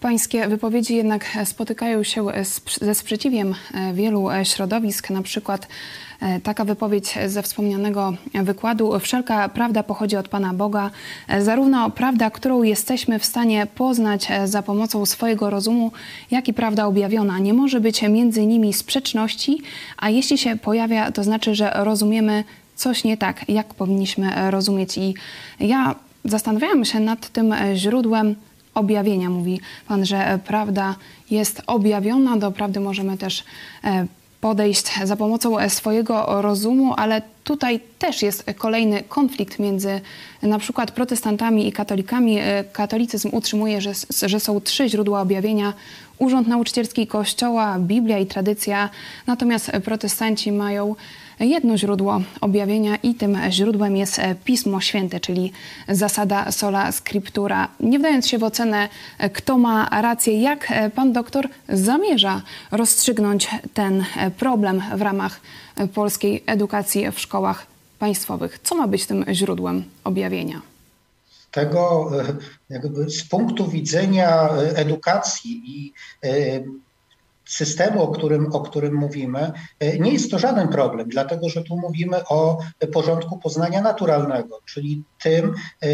Pańskie 0.00 0.48
wypowiedzi 0.48 0.96
jednak 0.96 1.38
spotykają 1.44 2.02
się 2.02 2.26
ze 2.80 2.94
sprzeciwiem 2.94 3.54
e, 3.74 3.92
wielu 3.92 4.30
e, 4.30 4.44
środowisk, 4.44 5.10
na 5.10 5.22
przykład 5.22 5.68
e, 6.20 6.40
taka 6.40 6.64
wypowiedź 6.64 7.14
ze 7.26 7.42
wspomnianego 7.42 8.14
wykładu. 8.34 9.00
Wszelka 9.00 9.48
prawda 9.48 9.82
pochodzi 9.82 10.16
od 10.16 10.28
Pana 10.28 10.54
Boga, 10.54 10.90
zarówno 11.38 11.90
prawda, 11.90 12.30
którą 12.30 12.62
jesteśmy 12.62 13.18
w 13.18 13.24
stanie 13.24 13.66
poznać 13.66 14.28
za 14.44 14.62
pomocą 14.62 15.06
swojego 15.06 15.50
rozumu, 15.50 15.92
jak 16.30 16.48
i 16.48 16.54
prawda 16.54 16.86
objawiona. 16.86 17.38
Nie 17.38 17.54
może 17.54 17.80
być 17.80 18.02
między 18.02 18.46
nimi 18.46 18.72
sprzeczności, 18.72 19.62
a 19.96 20.10
jeśli 20.10 20.38
się 20.38 20.56
pojawia, 20.56 21.12
to 21.12 21.24
znaczy, 21.24 21.54
że 21.54 21.70
rozumiemy 21.74 22.44
coś 22.76 23.04
nie 23.04 23.16
tak, 23.16 23.48
jak 23.48 23.74
powinniśmy 23.74 24.50
rozumieć. 24.50 24.98
I 24.98 25.14
ja 25.60 25.94
zastanawiałam 26.24 26.84
się 26.84 27.00
nad 27.00 27.28
tym 27.28 27.54
źródłem 27.74 28.34
objawienia. 28.78 29.30
Mówi 29.30 29.60
Pan, 29.88 30.06
że 30.06 30.38
prawda 30.46 30.94
jest 31.30 31.62
objawiona, 31.66 32.36
do 32.36 32.50
prawdy 32.50 32.80
możemy 32.80 33.18
też 33.18 33.44
e, 33.84 34.06
podejść 34.40 35.04
za 35.04 35.16
pomocą 35.16 35.58
e, 35.58 35.70
swojego 35.70 36.42
rozumu, 36.42 36.94
ale 36.96 37.22
tutaj 37.44 37.80
też 37.98 38.22
jest 38.22 38.44
kolejny 38.58 39.02
konflikt 39.02 39.58
między 39.58 40.00
na 40.42 40.58
przykład 40.58 40.90
protestantami 40.90 41.68
i 41.68 41.72
katolikami. 41.72 42.38
E, 42.38 42.64
katolicyzm 42.72 43.28
utrzymuje, 43.32 43.80
że, 43.80 43.92
że 44.26 44.40
są 44.40 44.60
trzy 44.60 44.88
źródła 44.88 45.20
objawienia. 45.20 45.72
Urząd 46.18 46.48
Nauczycielski 46.48 47.06
Kościoła, 47.06 47.78
Biblia 47.78 48.18
i 48.18 48.26
tradycja, 48.26 48.88
natomiast 49.26 49.70
protestanci 49.84 50.52
mają 50.52 50.94
jedno 51.40 51.78
źródło 51.78 52.20
objawienia 52.40 52.96
i 52.96 53.14
tym 53.14 53.38
źródłem 53.50 53.96
jest 53.96 54.20
Pismo 54.44 54.80
Święte, 54.80 55.20
czyli 55.20 55.52
zasada 55.88 56.52
sola 56.52 56.92
scriptura. 56.92 57.68
Nie 57.80 57.98
wdając 57.98 58.28
się 58.28 58.38
w 58.38 58.44
ocenę, 58.44 58.88
kto 59.32 59.58
ma 59.58 59.88
rację, 60.02 60.40
jak 60.42 60.72
pan 60.94 61.12
doktor 61.12 61.48
zamierza 61.68 62.42
rozstrzygnąć 62.70 63.48
ten 63.74 64.04
problem 64.36 64.82
w 64.96 65.02
ramach 65.02 65.40
polskiej 65.94 66.44
edukacji 66.46 67.10
w 67.12 67.20
szkołach 67.20 67.66
państwowych? 67.98 68.58
Co 68.62 68.74
ma 68.74 68.88
być 68.88 69.06
tym 69.06 69.24
źródłem 69.32 69.84
objawienia? 70.04 70.62
Tego 71.50 72.10
jakby 72.70 73.10
z 73.10 73.24
punktu 73.24 73.68
widzenia 73.68 74.48
edukacji 74.74 75.62
i 75.66 75.92
systemu, 77.48 78.02
o 78.02 78.08
którym, 78.08 78.52
o 78.52 78.60
którym 78.60 78.94
mówimy, 78.94 79.52
e, 79.80 79.98
nie 79.98 80.12
jest 80.12 80.30
to 80.30 80.38
żaden 80.38 80.68
problem, 80.68 81.08
dlatego 81.08 81.48
że 81.48 81.62
tu 81.62 81.76
mówimy 81.76 82.24
o 82.24 82.58
porządku 82.92 83.38
poznania 83.38 83.80
naturalnego, 83.80 84.60
czyli 84.66 85.02
tym, 85.22 85.54
e, 85.80 85.88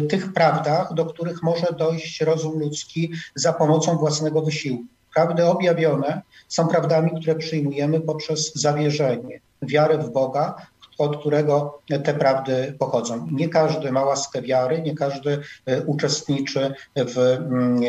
tych 0.00 0.32
prawdach, 0.32 0.94
do 0.94 1.06
których 1.06 1.42
może 1.42 1.66
dojść 1.78 2.20
rozum 2.20 2.58
ludzki 2.58 3.12
za 3.34 3.52
pomocą 3.52 3.96
własnego 3.96 4.42
wysiłku. 4.42 4.84
Prawdy 5.14 5.46
objawione 5.46 6.22
są 6.48 6.68
prawdami, 6.68 7.10
które 7.20 7.34
przyjmujemy 7.34 8.00
poprzez 8.00 8.54
zawierzenie, 8.54 9.40
wiarę 9.62 9.98
w 9.98 10.10
Boga, 10.10 10.66
od 10.98 11.20
którego 11.20 11.78
te 12.04 12.14
prawdy 12.14 12.74
pochodzą. 12.78 13.28
Nie 13.32 13.48
każdy 13.48 13.92
ma 13.92 14.04
łaskę 14.04 14.42
wiary, 14.42 14.82
nie 14.82 14.94
każdy 14.94 15.38
uczestniczy 15.86 16.74
w 16.96 17.18
mm, 17.18 17.80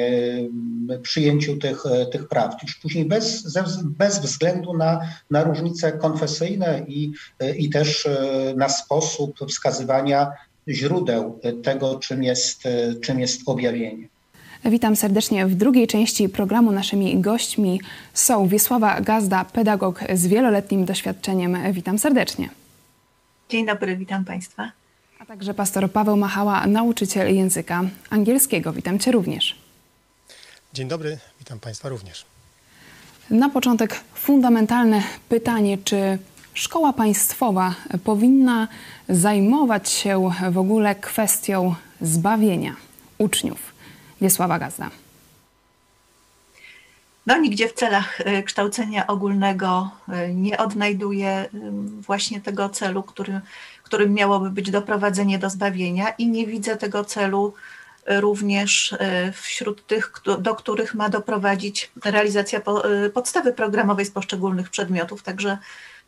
przyjęciu 1.01 1.57
tych, 1.57 1.83
tych 2.11 2.27
prawd. 2.27 2.63
Już 2.63 2.75
później 2.75 3.05
bez, 3.05 3.57
bez 3.83 4.19
względu 4.19 4.73
na, 4.73 5.01
na 5.31 5.43
różnice 5.43 5.91
konfesyjne 5.91 6.85
i, 6.87 7.11
i 7.57 7.69
też 7.69 8.07
na 8.55 8.69
sposób 8.69 9.39
wskazywania 9.49 10.31
źródeł 10.69 11.39
tego, 11.63 11.99
czym 11.99 12.23
jest, 12.23 12.63
czym 13.01 13.19
jest 13.19 13.41
objawienie. 13.45 14.07
Witam 14.65 14.95
serdecznie 14.95 15.45
w 15.45 15.55
drugiej 15.55 15.87
części 15.87 16.29
programu. 16.29 16.71
Naszymi 16.71 17.21
gośćmi 17.21 17.81
są 18.13 18.47
Wiesława 18.47 19.01
Gazda, 19.01 19.45
pedagog 19.45 19.99
z 20.13 20.27
wieloletnim 20.27 20.85
doświadczeniem. 20.85 21.57
Witam 21.73 21.99
serdecznie. 21.99 22.49
Dzień 23.49 23.65
dobry, 23.65 23.97
witam 23.97 24.25
Państwa. 24.25 24.71
A 25.19 25.25
także 25.25 25.53
pastor 25.53 25.91
Paweł 25.91 26.17
Machała, 26.17 26.67
nauczyciel 26.67 27.35
języka 27.35 27.83
angielskiego. 28.09 28.73
Witam 28.73 28.99
Cię 28.99 29.11
również. 29.11 29.55
Dzień 30.73 30.87
dobry, 30.87 31.17
witam 31.39 31.59
Państwa 31.59 31.89
również. 31.89 32.25
Na 33.29 33.49
początek 33.49 34.03
fundamentalne 34.13 35.03
pytanie, 35.29 35.77
czy 35.83 36.17
szkoła 36.53 36.93
państwowa 36.93 37.75
powinna 38.03 38.67
zajmować 39.09 39.89
się 39.89 40.31
w 40.51 40.57
ogóle 40.57 40.95
kwestią 40.95 41.75
zbawienia 42.01 42.75
uczniów? 43.17 43.73
Wiesława 44.21 44.59
Gazda. 44.59 44.89
No, 47.27 47.37
nigdzie 47.37 47.67
w 47.67 47.73
celach 47.73 48.21
e, 48.21 48.43
kształcenia 48.43 49.07
ogólnego 49.07 49.91
e, 50.09 50.33
nie 50.33 50.57
odnajduje 50.57 51.49
właśnie 51.99 52.41
tego 52.41 52.69
celu, 52.69 53.03
który, 53.03 53.41
którym 53.83 54.13
miałoby 54.13 54.49
być 54.49 54.71
doprowadzenie 54.71 55.39
do 55.39 55.49
zbawienia, 55.49 56.09
i 56.09 56.27
nie 56.27 56.47
widzę 56.47 56.77
tego 56.77 57.05
celu 57.05 57.53
e, 58.05 58.21
również 58.21 58.95
wśród 59.33 59.87
tych, 59.87 60.11
do 60.39 60.55
których 60.55 60.95
ma 60.95 61.09
doprowadzić 61.09 61.91
realizacja 62.05 62.61
podstawy 63.13 63.53
programowej 63.53 64.05
z 64.05 64.11
poszczególnych 64.11 64.69
przedmiotów. 64.69 65.23
Także 65.23 65.57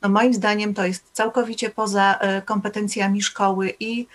no 0.02 0.10
moim 0.10 0.34
zdaniem 0.34 0.74
to 0.74 0.86
jest 0.86 1.04
całkowicie 1.14 1.70
poza 1.70 2.20
kompetencjami 2.46 3.22
szkoły 3.22 3.74
i 3.80 4.08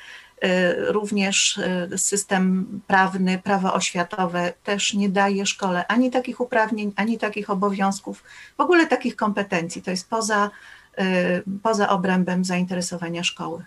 również 0.88 1.58
y, 1.92 1.98
system 1.98 2.66
prawny, 2.86 3.38
prawo 3.38 3.74
oświatowe 3.74 4.52
też 4.64 4.94
nie 4.94 5.08
daje 5.08 5.46
szkole 5.46 5.86
ani 5.86 6.10
takich 6.10 6.40
uprawnień, 6.40 6.92
ani 6.96 7.18
takich 7.18 7.50
obowiązków, 7.50 8.24
w 8.56 8.60
ogóle 8.60 8.86
takich 8.86 9.16
kompetencji. 9.16 9.82
To 9.82 9.90
jest 9.90 10.08
poza, 10.08 10.50
y, 10.98 11.42
poza 11.62 11.88
obrębem 11.88 12.44
zainteresowania 12.44 13.24
szkoły. 13.24 13.64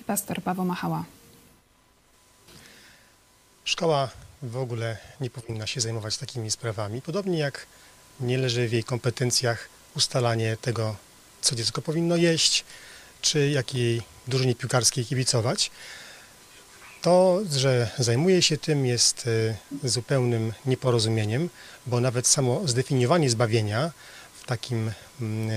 I 0.00 0.04
pastor 0.04 0.42
Paweł 0.42 0.64
Machała. 0.64 1.04
Szkoła 3.64 4.08
w 4.42 4.56
ogóle 4.56 4.96
nie 5.20 5.30
powinna 5.30 5.66
się 5.66 5.80
zajmować 5.80 6.18
takimi 6.18 6.50
sprawami, 6.50 7.02
podobnie 7.02 7.38
jak 7.38 7.66
nie 8.20 8.38
leży 8.38 8.68
w 8.68 8.72
jej 8.72 8.84
kompetencjach 8.84 9.68
ustalanie 9.96 10.56
tego, 10.56 10.96
co 11.40 11.54
dziecko 11.54 11.82
powinno 11.82 12.16
jeść, 12.16 12.64
czy 13.22 13.50
jakiej 13.50 14.02
drużynie 14.28 14.54
piłkarskiej 14.54 15.04
kibicować. 15.04 15.70
To, 17.02 17.40
że 17.56 17.90
zajmuje 17.98 18.42
się 18.42 18.56
tym 18.56 18.86
jest 18.86 19.28
e, 19.84 19.88
zupełnym 19.88 20.52
nieporozumieniem, 20.66 21.50
bo 21.86 22.00
nawet 22.00 22.26
samo 22.26 22.68
zdefiniowanie 22.68 23.30
zbawienia 23.30 23.90
w 24.34 24.46
takim, 24.46 24.92
mm, 25.20 25.50
e, 25.50 25.52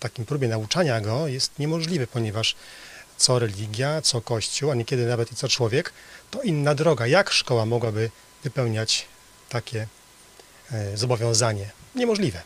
takim 0.00 0.24
próbie 0.26 0.48
nauczania 0.48 1.00
go 1.00 1.28
jest 1.28 1.58
niemożliwe, 1.58 2.06
ponieważ 2.06 2.56
co 3.16 3.38
religia, 3.38 4.02
co 4.02 4.20
Kościół, 4.20 4.70
a 4.70 4.74
niekiedy 4.74 5.06
nawet 5.06 5.32
i 5.32 5.36
co 5.36 5.48
człowiek, 5.48 5.92
to 6.30 6.42
inna 6.42 6.74
droga. 6.74 7.06
Jak 7.06 7.30
szkoła 7.30 7.66
mogłaby 7.66 8.10
wypełniać 8.44 9.06
takie 9.48 9.86
e, 10.72 10.96
zobowiązanie? 10.96 11.70
Niemożliwe. 11.94 12.42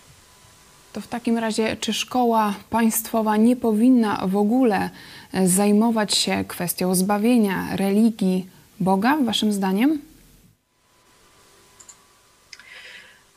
To 0.92 1.00
w 1.00 1.06
takim 1.06 1.38
razie, 1.38 1.76
czy 1.76 1.92
szkoła 1.92 2.54
państwowa 2.70 3.36
nie 3.36 3.56
powinna 3.56 4.26
w 4.26 4.36
ogóle 4.36 4.90
e, 5.32 5.48
zajmować 5.48 6.14
się 6.14 6.44
kwestią 6.48 6.94
zbawienia 6.94 7.76
religii 7.76 8.46
Boga, 8.80 9.16
Waszym 9.16 9.52
zdaniem? 9.52 10.00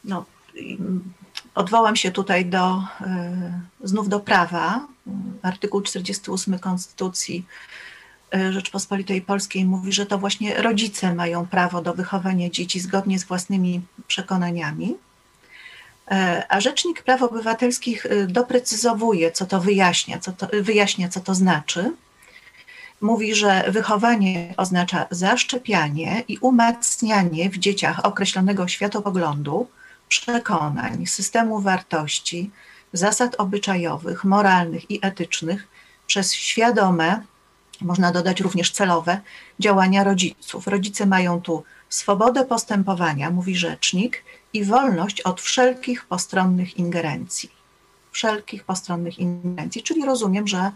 No, 0.03 0.25
odwołam 1.55 1.95
się 1.95 2.11
tutaj 2.11 2.45
do, 2.45 2.83
e, 3.01 3.61
znów 3.83 4.09
do 4.09 4.19
prawa. 4.19 4.87
Artykuł 5.41 5.81
48 5.81 6.59
Konstytucji 6.59 7.45
e, 8.33 8.53
Rzeczpospolitej 8.53 9.21
Polskiej 9.21 9.65
mówi, 9.65 9.91
że 9.91 10.05
to 10.05 10.17
właśnie 10.17 10.61
rodzice 10.61 11.15
mają 11.15 11.47
prawo 11.47 11.81
do 11.81 11.93
wychowania 11.93 12.49
dzieci 12.49 12.79
zgodnie 12.79 13.19
z 13.19 13.23
własnymi 13.23 13.81
przekonaniami. 14.07 14.95
E, 16.11 16.45
a 16.49 16.61
Rzecznik 16.61 17.03
Praw 17.03 17.23
Obywatelskich 17.23 18.05
e, 18.05 18.27
doprecyzowuje, 18.27 19.31
co 19.31 19.45
to 19.45 19.61
wyjaśnia, 19.61 20.19
co 20.19 20.31
to, 20.31 20.47
wyjaśnia, 20.61 21.09
co 21.09 21.19
to 21.19 21.35
znaczy. 21.35 21.91
Mówi, 23.01 23.35
że 23.35 23.65
wychowanie 23.67 24.53
oznacza 24.57 25.07
zaszczepianie 25.11 26.23
i 26.27 26.37
umacnianie 26.37 27.49
w 27.49 27.57
dzieciach 27.57 28.05
określonego 28.05 28.67
światopoglądu, 28.67 29.67
przekonań, 30.07 31.05
systemu 31.05 31.59
wartości, 31.59 32.51
zasad 32.93 33.35
obyczajowych, 33.37 34.23
moralnych 34.23 34.91
i 34.91 34.99
etycznych 35.01 35.67
przez 36.07 36.33
świadome, 36.33 37.21
można 37.81 38.11
dodać 38.11 38.41
również 38.41 38.71
celowe, 38.71 39.19
działania 39.59 40.03
rodziców. 40.03 40.67
Rodzice 40.67 41.05
mają 41.05 41.41
tu 41.41 41.63
swobodę 41.95 42.45
postępowania, 42.45 43.31
mówi 43.31 43.55
rzecznik, 43.55 44.23
i 44.53 44.63
wolność 44.63 45.21
od 45.21 45.41
wszelkich 45.41 46.05
postronnych 46.05 46.77
ingerencji. 46.77 47.51
Wszelkich 48.11 48.63
postronnych 48.63 49.19
ingerencji, 49.19 49.83
czyli 49.83 50.05
rozumiem, 50.05 50.47
że 50.47 50.71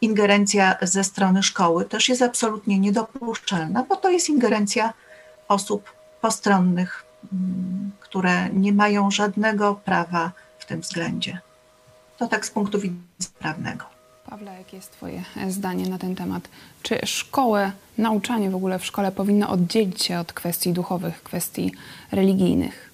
ingerencja 0.00 0.76
ze 0.82 1.04
strony 1.04 1.42
szkoły 1.42 1.84
też 1.84 2.08
jest 2.08 2.22
absolutnie 2.22 2.78
niedopuszczalna, 2.78 3.84
bo 3.88 3.96
to 3.96 4.10
jest 4.10 4.28
ingerencja 4.28 4.92
osób 5.48 5.92
postronnych, 6.20 7.04
mm, 7.32 7.90
które 8.00 8.48
nie 8.50 8.72
mają 8.72 9.10
żadnego 9.10 9.74
prawa 9.74 10.32
w 10.58 10.64
tym 10.66 10.80
względzie. 10.80 11.38
To 12.18 12.28
tak 12.28 12.46
z 12.46 12.50
punktu 12.50 12.80
widzenia 12.80 13.00
prawnego. 13.38 13.95
Pawle, 14.30 14.58
jakie 14.58 14.76
jest 14.76 14.92
Twoje 14.92 15.24
zdanie 15.48 15.88
na 15.88 15.98
ten 15.98 16.14
temat? 16.14 16.48
Czy 16.82 16.98
szkołę, 17.04 17.72
nauczanie 17.98 18.50
w 18.50 18.54
ogóle 18.54 18.78
w 18.78 18.86
szkole 18.86 19.12
powinno 19.12 19.48
oddzielić 19.48 20.02
się 20.02 20.18
od 20.18 20.32
kwestii 20.32 20.72
duchowych, 20.72 21.22
kwestii 21.22 21.72
religijnych? 22.12 22.90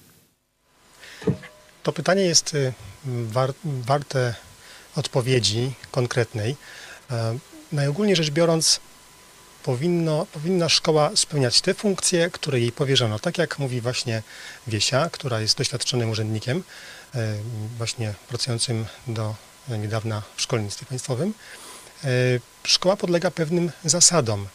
To 1.83 1.91
pytanie 1.91 2.21
jest 2.21 2.53
y, 2.53 2.73
war, 3.05 3.53
warte 3.63 4.35
odpowiedzi 4.95 5.73
konkretnej. 5.91 6.55
E, 7.11 7.37
najogólniej 7.71 8.15
rzecz 8.15 8.29
biorąc, 8.29 8.79
powinno, 9.63 10.25
powinna 10.25 10.69
szkoła 10.69 11.11
spełniać 11.15 11.61
te 11.61 11.73
funkcje, 11.73 12.29
które 12.31 12.59
jej 12.59 12.71
powierzono. 12.71 13.19
Tak 13.19 13.37
jak 13.37 13.59
mówi 13.59 13.81
właśnie 13.81 14.23
Wiesia, 14.67 15.09
która 15.09 15.39
jest 15.39 15.57
doświadczonym 15.57 16.09
urzędnikiem, 16.09 16.63
e, 17.15 17.35
właśnie 17.77 18.13
pracującym 18.29 18.85
do 19.07 19.35
niedawna 19.69 20.21
w 20.35 20.41
szkolnictwie 20.41 20.85
państwowym. 20.85 21.33
E, 22.03 22.07
szkoła 22.63 22.97
podlega 22.97 23.31
pewnym 23.31 23.71
zasadom 23.85 24.47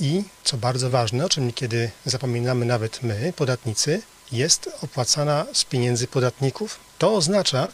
i, 0.00 0.22
co 0.44 0.56
bardzo 0.56 0.90
ważne, 0.90 1.24
o 1.24 1.28
czym 1.28 1.46
niekiedy 1.46 1.90
zapominamy 2.04 2.66
nawet 2.66 3.02
my, 3.02 3.32
podatnicy, 3.36 4.02
jest 4.32 4.70
opłacana 4.82 5.46
z 5.52 5.64
pieniędzy 5.64 6.06
podatników. 6.06 6.80
To 6.98 7.14
oznacza, 7.14 7.68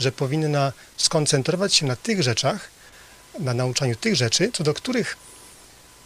że 0.00 0.12
powinna 0.12 0.72
skoncentrować 0.96 1.74
się 1.74 1.86
na 1.86 1.96
tych 1.96 2.22
rzeczach, 2.22 2.70
na 3.38 3.54
nauczaniu 3.54 3.96
tych 3.96 4.16
rzeczy, 4.16 4.50
co 4.52 4.64
do 4.64 4.74
których 4.74 5.16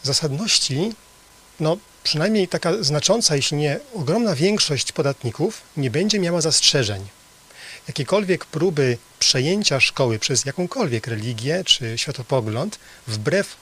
zasadności, 0.03 0.93
no 1.61 1.77
przynajmniej 2.03 2.49
taka 2.49 2.83
znacząca, 2.83 3.37
jeśli 3.37 3.57
nie 3.57 3.81
ogromna 3.95 4.35
większość 4.35 4.93
podatników 4.93 5.63
nie 5.77 5.91
będzie 5.91 6.19
miała 6.19 6.41
zastrzeżeń. 6.41 7.09
Jakiekolwiek 7.89 8.45
próby 8.45 8.99
przejęcia 9.21 9.81
szkoły 9.81 10.19
przez 10.19 10.45
jakąkolwiek 10.45 11.07
religię 11.07 11.65
czy 11.65 11.99
światopogląd, 11.99 12.79
wbrew 13.07 13.57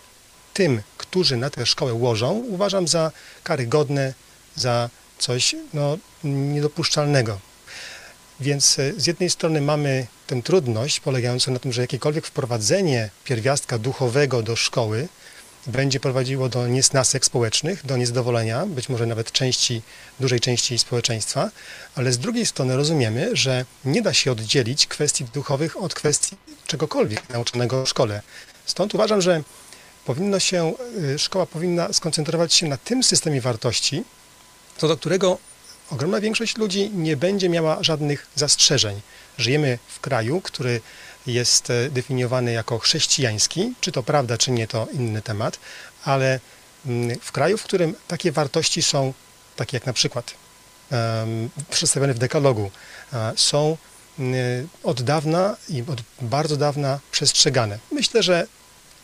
tym, 0.55 0.83
którzy 0.99 1.37
na 1.37 1.51
tę 1.51 1.67
szkołę 1.67 1.95
łożą, 1.95 2.33
uważam 2.33 2.89
za 2.89 3.11
karygodne, 3.45 4.15
za 4.57 4.91
coś 5.19 5.57
no, 5.75 5.99
niedopuszczalnego. 6.25 7.41
Więc 8.41 8.79
e, 8.79 8.93
z 8.97 9.07
jednej 9.07 9.31
strony 9.31 9.61
mamy 9.61 10.07
tę 10.27 10.43
trudność 10.43 11.01
polegającą 11.01 11.53
na 11.53 11.59
tym, 11.59 11.73
że 11.73 11.81
jakiekolwiek 11.81 12.27
wprowadzenie 12.27 13.11
pierwiastka 13.25 13.79
duchowego 13.79 14.43
do 14.43 14.57
szkoły 14.57 15.09
będzie 15.69 16.01
prowadziło 16.01 16.49
do 16.49 16.69
niesnasek 16.69 17.25
społecznych, 17.25 17.87
do 17.87 17.97
niezadowolenia, 17.97 18.67
być 18.67 18.89
może 18.89 19.07
nawet 19.07 19.33
części, 19.33 19.83
dużej 20.21 20.41
części 20.41 20.79
społeczeństwa, 20.79 21.51
ale 21.95 22.13
z 22.13 22.19
drugiej 22.19 22.47
strony 22.47 22.77
rozumiemy, 22.77 23.31
że 23.33 23.65
nie 23.85 24.03
da 24.03 24.15
się 24.15 24.33
oddzielić 24.33 24.87
kwestii 24.87 25.25
duchowych 25.25 25.77
od 25.77 25.95
kwestii 25.95 26.37
czegokolwiek 26.67 27.29
nauczonego 27.29 27.85
w 27.85 27.89
szkole. 27.89 28.23
Stąd 28.67 28.95
uważam, 28.95 29.21
że 29.21 29.43
powinno 30.05 30.39
się, 30.39 30.73
szkoła 31.19 31.47
powinna 31.47 31.93
skoncentrować 31.93 32.55
się 32.55 32.67
na 32.67 32.77
tym 32.77 33.03
systemie 33.03 33.41
wartości, 33.41 34.05
co 34.79 34.89
do 34.89 34.97
którego 34.97 35.39
ogromna 35.91 36.21
większość 36.21 36.57
ludzi 36.57 36.91
nie 36.95 37.17
będzie 37.17 37.49
miała 37.49 37.83
żadnych 37.83 38.27
zastrzeżeń. 38.35 39.01
Żyjemy 39.39 39.79
w 39.89 40.01
kraju, 40.01 40.41
który 40.41 40.81
jest 41.29 41.69
definiowany 41.91 42.53
jako 42.53 42.79
chrześcijański, 42.79 43.75
czy 43.81 43.93
to 43.93 44.03
prawda, 44.03 44.39
czy 44.39 44.51
nie, 44.51 44.67
to 44.67 44.87
inny 44.93 45.23
temat, 45.23 45.59
ale 46.05 46.41
mm, 46.87 47.19
w 47.21 47.33
kraju, 47.33 47.59
w 47.59 47.63
którym 47.63 47.95
takie 48.09 48.33
wartości 48.33 48.83
są, 48.83 49.13
takie 49.57 49.77
jak 49.77 49.87
na 49.87 49.93
przykład 49.93 50.35
przedstawione 51.71 52.15
w 52.15 52.19
dekalogu, 52.19 52.71
są 53.37 53.77
mm, 54.19 54.69
od 54.83 55.03
dawna 55.03 55.57
i 55.69 55.85
od 55.87 56.03
bardzo 56.21 56.57
dawna 56.57 57.01
przestrzegane. 57.13 57.79
Myślę, 57.93 58.23
że 58.23 58.47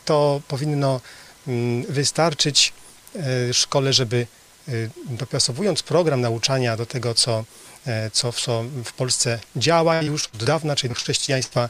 to 0.04 0.40
powinno 0.48 1.00
mm, 1.46 1.82
wystarczyć 1.92 2.72
e, 3.16 3.54
szkole, 3.54 3.92
żeby 3.92 4.26
e, 4.68 4.72
dopasowując 5.06 5.82
program 5.82 6.20
nauczania 6.20 6.76
do 6.76 6.86
tego, 6.86 7.14
co, 7.14 7.44
e, 7.86 8.10
co 8.10 8.32
w 8.84 8.92
Polsce 8.96 9.38
działa 9.56 10.02
już 10.02 10.26
od 10.26 10.44
dawna, 10.44 10.76
czyli 10.76 10.88
do 10.88 11.00
chrześcijaństwa, 11.00 11.68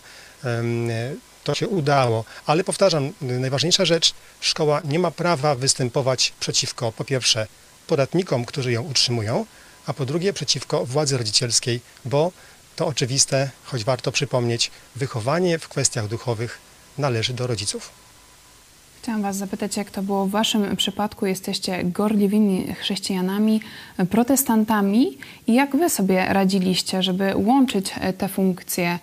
to 1.45 1.55
się 1.55 1.69
udało. 1.69 2.25
Ale 2.47 2.65
powtarzam, 2.65 3.13
najważniejsza 3.21 3.85
rzecz, 3.85 4.15
szkoła 4.41 4.81
nie 4.85 4.99
ma 4.99 5.11
prawa 5.11 5.55
występować 5.55 6.33
przeciwko, 6.41 6.93
po 6.93 7.05
pierwsze, 7.05 7.47
podatnikom, 7.87 8.45
którzy 8.45 8.73
ją 8.73 8.83
utrzymują, 8.83 9.47
a 9.87 9.93
po 9.93 10.07
drugie 10.07 10.33
przeciwko 10.33 10.87
władzy 10.87 11.19
rodzicielskiej, 11.19 11.81
bo 12.05 12.33
to 12.77 12.87
oczywiste, 12.87 13.51
choć 13.65 13.85
warto 13.85 14.13
przypomnieć, 14.13 14.71
wychowanie 14.97 15.59
w 15.59 15.69
kwestiach 15.69 16.09
duchowych 16.09 16.59
należy 16.99 17.33
do 17.33 17.47
rodziców. 17.47 17.91
Chciałam 19.03 19.23
Was 19.23 19.37
zapytać, 19.37 19.77
jak 19.77 19.91
to 19.91 20.03
było 20.03 20.27
w 20.27 20.31
Waszym 20.31 20.77
przypadku. 20.77 21.27
Jesteście 21.27 21.85
gorliwymi 21.85 22.75
chrześcijanami, 22.75 23.61
protestantami 24.11 25.19
i 25.47 25.55
jak 25.55 25.77
Wy 25.77 25.91
sobie 25.91 26.27
radziliście, 26.29 27.03
żeby 27.03 27.33
łączyć 27.37 27.95
te 28.19 28.29
funkcje? 28.29 28.99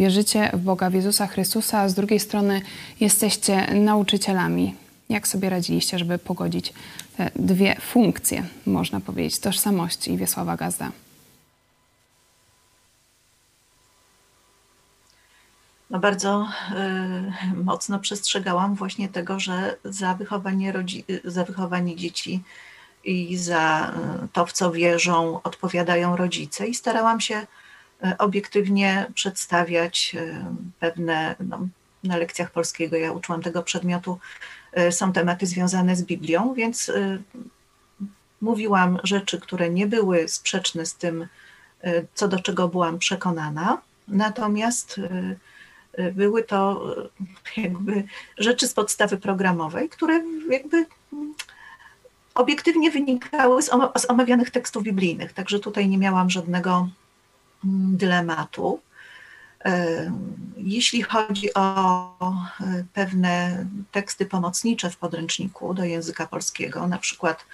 Wierzycie 0.00 0.50
w 0.52 0.60
Boga, 0.60 0.90
w 0.90 0.94
Jezusa 0.94 1.26
Chrystusa, 1.26 1.80
a 1.80 1.88
z 1.88 1.94
drugiej 1.94 2.20
strony 2.20 2.62
jesteście 3.00 3.74
nauczycielami. 3.74 4.74
Jak 5.08 5.28
sobie 5.28 5.50
radziliście, 5.50 5.98
żeby 5.98 6.18
pogodzić 6.18 6.72
te 7.16 7.30
dwie 7.36 7.76
funkcje, 7.80 8.44
można 8.66 9.00
powiedzieć, 9.00 9.38
tożsamości 9.38 10.16
Wiesława 10.16 10.56
Gazda? 10.56 10.90
no 15.90 15.98
bardzo 15.98 16.48
y, 17.52 17.64
mocno 17.64 17.98
przestrzegałam 17.98 18.74
właśnie 18.74 19.08
tego, 19.08 19.40
że 19.40 19.76
za 19.84 20.14
wychowanie, 20.14 20.72
rodzi- 20.72 21.04
za 21.24 21.44
wychowanie 21.44 21.96
dzieci 21.96 22.42
i 23.04 23.36
za 23.36 23.92
y, 24.24 24.28
to, 24.32 24.46
w 24.46 24.52
co 24.52 24.72
wierzą, 24.72 25.42
odpowiadają 25.42 26.16
rodzice, 26.16 26.66
i 26.66 26.74
starałam 26.74 27.20
się 27.20 27.46
obiektywnie 28.18 29.06
przedstawiać 29.14 30.16
pewne, 30.80 31.36
no, 31.40 31.68
na 32.04 32.16
lekcjach 32.16 32.50
polskiego 32.50 32.96
ja 32.96 33.12
uczyłam 33.12 33.42
tego 33.42 33.62
przedmiotu, 33.62 34.18
są 34.90 35.12
tematy 35.12 35.46
związane 35.46 35.96
z 35.96 36.02
Biblią, 36.02 36.54
więc 36.54 36.92
mówiłam 38.40 38.98
rzeczy, 39.04 39.40
które 39.40 39.70
nie 39.70 39.86
były 39.86 40.28
sprzeczne 40.28 40.86
z 40.86 40.94
tym, 40.94 41.26
co 42.14 42.28
do 42.28 42.38
czego 42.38 42.68
byłam 42.68 42.98
przekonana. 42.98 43.80
Natomiast 44.08 45.00
były 46.12 46.42
to 46.42 46.86
jakby 47.56 48.04
rzeczy 48.38 48.68
z 48.68 48.74
podstawy 48.74 49.16
programowej, 49.16 49.88
które 49.88 50.22
jakby 50.50 50.86
obiektywnie 52.34 52.90
wynikały 52.90 53.62
z, 53.62 53.70
omawianych 54.08 54.50
tekstów 54.50 54.82
biblijnych, 54.82 55.32
także 55.32 55.58
tutaj 55.58 55.88
nie 55.88 55.98
miałam 55.98 56.30
żadnego 56.30 56.88
dylematu. 57.64 58.80
Y, 59.66 59.70
jeśli 60.56 61.02
chodzi 61.02 61.54
o 61.54 62.16
pewne 62.92 63.66
teksty 63.92 64.26
pomocnicze 64.26 64.90
w 64.90 64.96
podręczniku 64.96 65.74
do 65.74 65.84
języka 65.84 66.26
polskiego, 66.26 66.86
na 66.86 66.98
przykład 66.98 67.44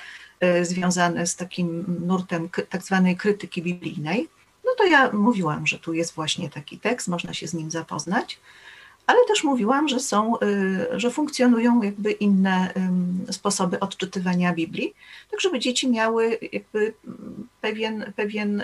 związane 0.62 1.27
z 1.27 1.37
takim 1.37 1.85
nurtem 2.07 2.49
tak 2.69 2.83
zwanej 2.83 3.16
krytyki 3.16 3.62
biblijnej, 3.62 4.29
no 4.64 4.71
to 4.79 4.85
ja 4.85 5.12
mówiłam, 5.12 5.66
że 5.66 5.79
tu 5.79 5.92
jest 5.92 6.14
właśnie 6.14 6.51
taki 6.51 6.79
tekst, 6.79 7.09
można 7.09 7.35
się 7.35 7.49
z 7.49 7.55
nim 7.55 7.71
zapoznać, 7.71 8.38
ale 9.07 9.19
też 9.29 9.45
mówiłam, 9.45 9.88
że 9.88 10.01
są, 10.01 10.37
y, 10.37 11.01
że 11.01 11.11
funkcjonują 11.11 11.83
jakby 11.83 12.12
inne 12.12 12.73
sposoby 13.31 13.81
odczytywania 13.81 14.53
Biblii, 14.53 14.95
tak 15.31 15.40
żeby 15.40 15.59
dzieci 15.59 15.90
miały 15.90 16.38
jakby 16.53 16.95
pewien, 17.61 18.12
pewien 18.16 18.62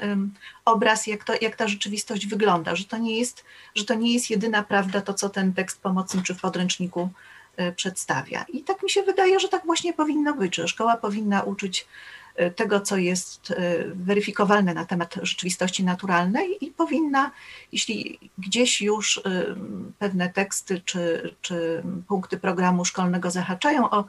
obraz, 0.65 1.07
jak, 1.07 1.25
to, 1.25 1.33
jak 1.41 1.57
ta 1.57 1.69
rzeczywistość 1.69 2.27
wygląda, 2.27 2.77
że 2.77 2.85
to, 2.85 2.99
nie 2.99 3.19
jest, 3.19 3.45
że 3.75 3.85
to 3.85 3.95
nie 3.95 4.13
jest 4.13 4.31
jedyna 4.31 4.63
prawda 4.63 5.01
to, 5.01 5.15
co 5.15 5.29
ten 5.29 5.53
tekst 5.53 5.81
pomocniczy 5.81 6.35
w 6.35 6.41
podręczniku 6.41 7.09
y, 7.61 7.73
przedstawia. 7.73 8.45
I 8.49 8.63
tak 8.63 8.83
mi 8.83 8.91
się 8.91 9.03
wydaje, 9.03 9.41
że 9.41 9.49
tak 9.49 9.67
właśnie 9.67 9.93
powinno 9.93 10.35
być, 10.35 10.57
że 10.57 10.69
szkoła 10.69 10.97
powinna 10.97 11.43
uczyć 11.43 11.87
tego, 12.57 12.81
co 12.81 12.97
jest 12.97 13.51
y, 13.51 13.55
weryfikowalne 13.95 14.75
na 14.75 14.85
temat 14.85 15.15
rzeczywistości 15.23 15.85
naturalnej 15.85 16.65
i 16.65 16.71
powinna, 16.71 17.31
jeśli 17.73 18.19
gdzieś 18.39 18.83
już 18.83 19.17
y, 19.17 19.23
pewne 19.99 20.29
teksty 20.31 20.81
czy, 20.85 21.35
czy 21.41 21.83
punkty 22.09 22.39
programu 22.39 22.85
szkolnego 22.85 23.31
zahaczają 23.31 23.91
o, 23.91 24.05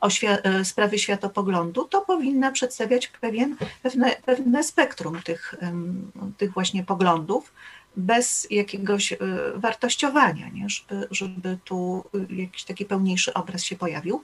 o 0.00 0.08
sprawy 0.64 0.98
światopoglądu, 0.98 1.84
to 1.84 2.00
powinna 2.00 2.52
przedstawiać 2.52 3.08
pewien, 3.08 3.56
pewne, 3.82 4.16
pewne 4.24 4.62
spektrum 4.62 5.22
tych, 5.22 5.54
tych 6.38 6.52
właśnie 6.52 6.84
poglądów, 6.84 7.52
bez 7.96 8.46
jakiegoś 8.50 9.14
wartościowania, 9.54 10.48
nie? 10.48 10.68
Żeby, 10.68 11.08
żeby 11.10 11.58
tu 11.64 12.04
jakiś 12.30 12.64
taki 12.64 12.84
pełniejszy 12.84 13.34
obraz 13.34 13.64
się 13.64 13.76
pojawił. 13.76 14.22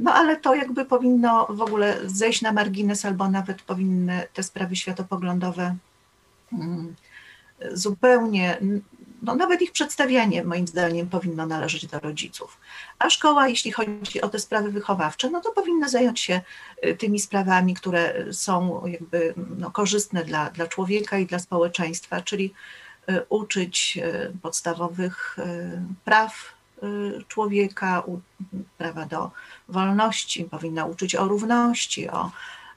No 0.00 0.14
ale 0.14 0.36
to 0.36 0.54
jakby 0.54 0.84
powinno 0.84 1.46
w 1.50 1.60
ogóle 1.60 1.96
zejść 2.04 2.42
na 2.42 2.52
margines, 2.52 3.04
albo 3.04 3.30
nawet 3.30 3.62
powinny 3.62 4.26
te 4.34 4.42
sprawy 4.42 4.76
światopoglądowe 4.76 5.76
mm, 6.52 6.94
zupełnie, 7.72 8.58
no 9.22 9.34
nawet 9.34 9.62
ich 9.62 9.72
przedstawianie 9.72 10.44
moim 10.44 10.66
zdaniem 10.66 11.08
powinno 11.08 11.46
należeć 11.46 11.86
do 11.86 12.00
rodziców. 12.00 12.58
A 12.98 13.10
szkoła, 13.10 13.48
jeśli 13.48 13.72
chodzi 13.72 14.20
o 14.20 14.28
te 14.28 14.38
sprawy 14.38 14.70
wychowawcze, 14.70 15.30
no 15.30 15.40
to 15.40 15.52
powinna 15.52 15.88
zająć 15.88 16.20
się 16.20 16.40
y, 16.86 16.96
tymi 16.96 17.20
sprawami, 17.20 17.74
które 17.74 18.24
są 18.32 18.86
jakby 18.86 19.34
no, 19.58 19.70
korzystne 19.70 20.24
dla, 20.24 20.50
dla 20.50 20.66
człowieka 20.66 21.18
i 21.18 21.26
dla 21.26 21.38
społeczeństwa, 21.38 22.20
czyli 22.20 22.54
y, 23.10 23.22
uczyć 23.28 23.98
y, 24.02 24.32
podstawowych 24.42 25.36
praw 26.04 26.59
człowieka, 27.28 28.02
prawa 28.78 29.06
do 29.06 29.30
wolności, 29.68 30.44
powinna 30.44 30.84
uczyć 30.84 31.14
o 31.14 31.28
równości, 31.28 32.08
o, 32.08 32.30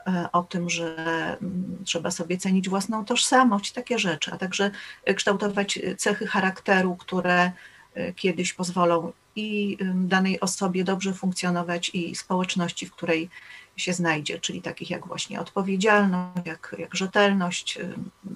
e, 0.07 0.29
o 0.31 0.43
tym, 0.43 0.69
że 0.69 0.95
mm, 1.41 1.77
trzeba 1.85 2.11
sobie 2.11 2.37
cenić 2.37 2.69
własną 2.69 3.05
tożsamość, 3.05 3.71
takie 3.71 3.99
rzeczy, 3.99 4.31
a 4.33 4.37
także 4.37 4.71
kształtować 5.15 5.79
cechy 5.97 6.27
charakteru, 6.27 6.95
które 6.95 7.51
e, 7.93 8.13
kiedyś 8.13 8.53
pozwolą 8.53 9.11
i 9.35 9.77
danej 9.95 10.39
osobie 10.39 10.83
dobrze 10.83 11.13
funkcjonować 11.13 11.91
i 11.93 12.15
społeczności, 12.15 12.85
w 12.85 12.91
której 12.91 13.29
się 13.77 13.93
znajdzie, 13.93 14.39
czyli 14.39 14.61
takich 14.61 14.89
jak 14.89 15.07
właśnie 15.07 15.39
odpowiedzialność, 15.39 16.45
jak, 16.45 16.75
jak 16.79 16.95
rzetelność, 16.95 17.79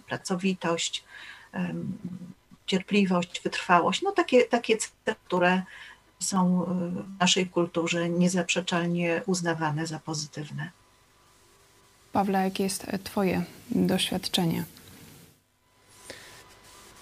pracowitość, 0.08 1.04
cierpliwość, 2.68 3.42
wytrwałość, 3.44 4.02
no 4.02 4.12
takie, 4.12 4.44
takie 4.44 4.78
cechy, 4.78 5.16
które 5.26 5.62
są 6.20 6.66
w 6.68 7.20
naszej 7.20 7.48
kulturze 7.50 8.10
niezaprzeczalnie 8.10 9.22
uznawane 9.26 9.88
za 9.88 10.00
pozytywne. 10.00 10.72
Pawle, 12.12 12.44
jakie 12.44 12.64
jest 12.64 12.86
Twoje 13.04 13.44
doświadczenie? 13.72 14.64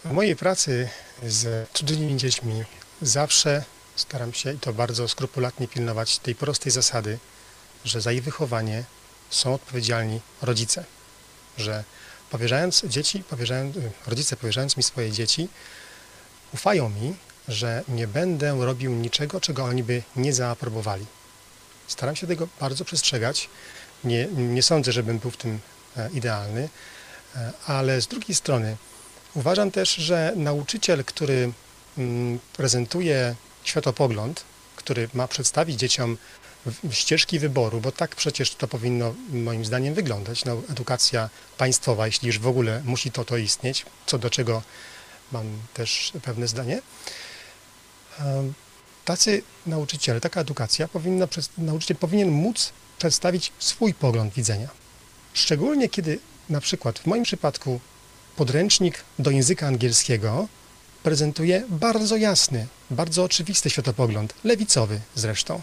W 0.06 0.12
mojej 0.12 0.36
pracy 0.36 0.90
z 1.24 1.70
cudzymi 1.70 2.18
dziećmi 2.18 2.64
zawsze 3.02 3.64
staram 3.96 4.34
się 4.34 4.54
i 4.54 4.60
to 4.60 4.74
bardzo 4.74 5.08
skrupulatnie 5.08 5.68
pilnować 5.68 6.20
tej 6.20 6.36
prostej 6.36 6.72
zasady, 6.72 7.20
że 7.86 8.02
za 8.02 8.12
ich 8.12 8.24
wychowanie 8.24 8.84
są 9.30 9.54
odpowiedzialni 9.54 10.20
rodzice. 10.42 10.86
Że 11.58 11.84
powierzając 12.30 12.86
dzieci, 12.86 13.24
powierzając, 13.30 13.76
rodzice 14.08 14.36
powierzając 14.36 14.78
mi 14.78 14.84
swoje 14.84 15.12
dzieci, 15.12 15.50
ufają 16.54 16.90
mi, 16.90 17.16
że 17.48 17.84
nie 17.88 18.08
będę 18.08 18.66
robił 18.66 18.92
niczego, 18.92 19.42
czego 19.42 19.64
oni 19.64 19.84
by 19.84 20.04
nie 20.16 20.34
zaaprobowali. 20.34 21.06
Staram 21.88 22.16
się 22.16 22.28
tego 22.28 22.48
bardzo 22.60 22.86
przestrzegać. 22.86 23.50
Nie, 24.04 24.28
nie 24.28 24.64
sądzę, 24.64 24.92
żebym 24.92 25.20
był 25.20 25.32
w 25.32 25.38
tym 25.38 25.60
e, 25.98 26.10
idealny, 26.14 26.70
e, 27.36 27.52
ale 27.66 28.02
z 28.02 28.08
drugiej 28.08 28.36
strony 28.36 28.78
uważam 29.34 29.72
też, 29.72 29.96
że 29.96 30.34
nauczyciel, 30.36 31.06
który 31.06 31.52
mm, 31.98 32.40
prezentuje 32.54 33.36
światopogląd, 33.64 34.44
który 34.86 35.10
ma 35.14 35.28
przedstawić 35.28 35.80
dzieciom 35.80 36.18
ścieżki 36.92 37.40
wyboru, 37.40 37.82
bo 37.82 37.92
tak 37.92 38.16
przecież 38.16 38.56
to 38.56 38.68
powinno 38.68 39.16
moim 39.30 39.66
zdaniem 39.66 39.94
wyglądać. 39.94 40.46
No, 40.46 40.62
edukacja 40.70 41.30
państwowa, 41.58 42.06
jeśli 42.06 42.28
już 42.28 42.40
w 42.40 42.48
ogóle 42.48 42.82
musi 42.86 43.12
to 43.12 43.26
to 43.26 43.38
istnieć, 43.38 43.86
co 44.06 44.18
do 44.18 44.30
czego 44.30 44.62
mam 45.32 45.46
też 45.74 46.12
pewne 46.22 46.48
zdanie. 46.48 46.82
Tacy 49.06 49.44
nauczyciele, 49.66 50.22
taka 50.22 50.42
edukacja 50.42 50.88
powinna, 50.88 51.28
nauczyciel 51.58 51.98
powinien 51.98 52.30
móc 52.30 52.74
przedstawić 52.98 53.52
swój 53.60 53.94
pogląd 53.94 54.34
widzenia. 54.34 54.70
Szczególnie 55.34 55.90
kiedy 55.90 56.20
na 56.50 56.62
przykład 56.62 57.00
w 57.00 57.06
moim 57.06 57.24
przypadku 57.24 57.80
podręcznik 58.36 59.04
do 59.20 59.32
języka 59.32 59.68
angielskiego 59.68 60.48
prezentuje 61.06 61.64
bardzo 61.70 62.18
jasny, 62.18 62.68
bardzo 62.92 63.24
oczywisty 63.24 63.70
światopogląd, 63.70 64.34
lewicowy 64.44 65.00
zresztą. 65.16 65.62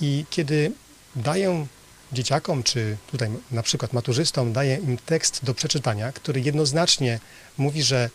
I 0.00 0.24
kiedy 0.30 0.72
daję 1.16 1.66
dzieciakom, 2.12 2.62
czy 2.62 2.96
tutaj 3.10 3.30
na 3.50 3.62
przykład 3.62 3.92
maturzystom, 3.92 4.52
daję 4.52 4.76
im 4.76 4.98
tekst 5.06 5.44
do 5.44 5.54
przeczytania, 5.54 6.12
który 6.12 6.40
jednoznacznie 6.40 7.20
mówi, 7.58 7.82
że 7.82 8.10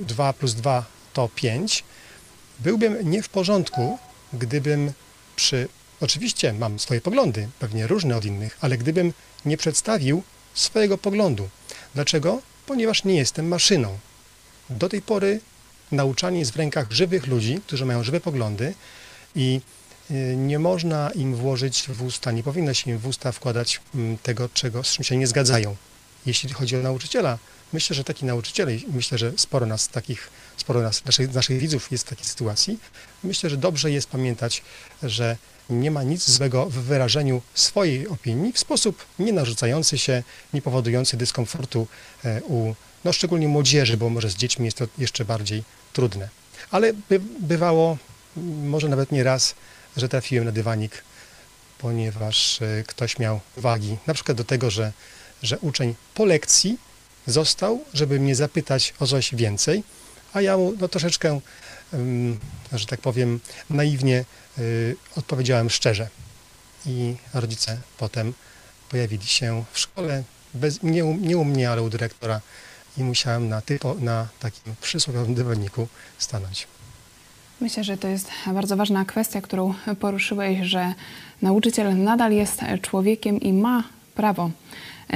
2 0.00 0.32
plus 0.32 0.54
2 0.54 0.84
to 1.12 1.28
5, 1.34 1.84
byłbym 2.58 3.10
nie 3.10 3.22
w 3.22 3.28
porządku, 3.28 3.98
gdybym 4.32 4.92
przy. 5.36 5.68
Oczywiście 6.00 6.52
mam 6.52 6.78
swoje 6.78 7.00
poglądy, 7.00 7.48
pewnie 7.58 7.86
różne 7.86 8.16
od 8.16 8.24
innych, 8.24 8.58
ale 8.60 8.78
gdybym 8.78 9.12
nie 9.44 9.56
przedstawił 9.56 10.22
swojego 10.54 10.98
poglądu. 10.98 11.48
Dlaczego? 11.94 12.42
Ponieważ 12.66 13.04
nie 13.04 13.16
jestem 13.16 13.48
maszyną. 13.48 13.98
Do 14.70 14.88
tej 14.88 15.02
pory 15.02 15.40
nauczanie 15.92 16.38
jest 16.38 16.52
w 16.52 16.56
rękach 16.56 16.92
żywych 16.92 17.26
ludzi, 17.26 17.60
którzy 17.66 17.86
mają 17.86 18.02
żywe 18.02 18.20
poglądy 18.20 18.74
i 19.34 19.60
y, 20.10 20.36
nie 20.36 20.58
można 20.58 21.10
im 21.10 21.34
włożyć 21.34 21.82
w 21.88 22.02
usta, 22.02 22.32
nie 22.32 22.42
powinno 22.42 22.74
się 22.74 22.90
im 22.90 22.98
w 22.98 23.06
usta 23.06 23.32
wkładać 23.32 23.80
mm, 23.94 24.18
tego, 24.18 24.48
czego, 24.48 24.84
z 24.84 24.92
czym 24.92 25.04
się 25.04 25.16
nie 25.16 25.26
zgadzają. 25.26 25.76
Jeśli 26.26 26.52
chodzi 26.52 26.76
o 26.76 26.82
nauczyciela, 26.82 27.38
myślę, 27.72 27.96
że 27.96 28.04
taki 28.04 28.24
nauczyciele, 28.24 28.72
myślę, 28.92 29.18
że 29.18 29.32
sporo 29.36 29.66
nas 29.66 29.88
takich, 29.88 30.30
sporo 30.56 30.82
nas, 30.82 31.04
naszych, 31.04 31.34
naszych 31.34 31.58
widzów 31.58 31.92
jest 31.92 32.06
w 32.06 32.08
takiej 32.08 32.26
sytuacji, 32.26 32.78
myślę, 33.24 33.50
że 33.50 33.56
dobrze 33.56 33.90
jest 33.90 34.08
pamiętać, 34.08 34.62
że 35.02 35.36
nie 35.70 35.90
ma 35.90 36.02
nic 36.02 36.30
złego 36.30 36.66
w 36.66 36.72
wyrażeniu 36.72 37.42
swojej 37.54 38.08
opinii 38.08 38.52
w 38.52 38.58
sposób 38.58 39.04
nie 39.18 39.32
narzucający 39.32 39.98
się, 39.98 40.22
nie 40.54 40.62
powodujący 40.62 41.16
dyskomfortu 41.16 41.86
e, 42.24 42.42
u, 42.42 42.74
no 43.04 43.12
szczególnie 43.12 43.48
młodzieży, 43.48 43.96
bo 43.96 44.10
może 44.10 44.30
z 44.30 44.36
dziećmi 44.36 44.64
jest 44.64 44.76
to 44.76 44.86
jeszcze 44.98 45.24
bardziej 45.24 45.64
trudne. 45.92 46.28
Ale 46.70 46.92
by, 46.92 47.20
bywało, 47.40 47.98
może 48.62 48.88
nawet 48.88 49.12
nie 49.12 49.24
raz, 49.24 49.54
że 49.96 50.08
trafiłem 50.08 50.44
na 50.44 50.52
dywanik, 50.52 51.04
ponieważ 51.78 52.62
e, 52.62 52.84
ktoś 52.86 53.18
miał 53.18 53.40
uwagi, 53.56 53.96
na 54.06 54.14
przykład 54.14 54.38
do 54.38 54.44
tego, 54.44 54.70
że, 54.70 54.92
że 55.42 55.58
uczeń 55.58 55.94
po 56.14 56.24
lekcji 56.24 56.78
został, 57.26 57.84
żeby 57.94 58.20
mnie 58.20 58.34
zapytać 58.34 58.94
o 59.00 59.06
coś 59.06 59.34
więcej, 59.34 59.82
a 60.32 60.40
ja 60.40 60.56
mu 60.56 60.72
no, 60.80 60.88
troszeczkę, 60.88 61.40
że 62.72 62.86
tak 62.86 63.00
powiem, 63.00 63.40
naiwnie 63.70 64.24
y, 64.58 64.96
odpowiedziałem 65.16 65.70
szczerze. 65.70 66.08
I 66.86 67.16
rodzice 67.34 67.78
potem 67.98 68.34
pojawili 68.88 69.26
się 69.26 69.64
w 69.72 69.78
szkole, 69.78 70.22
bez, 70.54 70.82
nie, 70.82 71.04
u, 71.04 71.16
nie 71.16 71.36
u 71.36 71.44
mnie, 71.44 71.70
ale 71.70 71.82
u 71.82 71.90
dyrektora 71.90 72.40
i 72.98 73.04
musiałem 73.04 73.48
na, 73.48 73.60
typo, 73.60 73.96
na 74.00 74.26
takim 74.40 74.74
przysłowiowym 74.80 75.34
dywaniku 75.34 75.88
stanąć. 76.18 76.66
Myślę, 77.60 77.84
że 77.84 77.96
to 77.96 78.08
jest 78.08 78.30
bardzo 78.52 78.76
ważna 78.76 79.04
kwestia, 79.04 79.40
którą 79.40 79.74
poruszyłeś, 80.00 80.58
że 80.66 80.94
nauczyciel 81.42 82.02
nadal 82.02 82.32
jest 82.32 82.60
człowiekiem 82.82 83.40
i 83.40 83.52
ma 83.52 83.84
prawo 84.14 84.50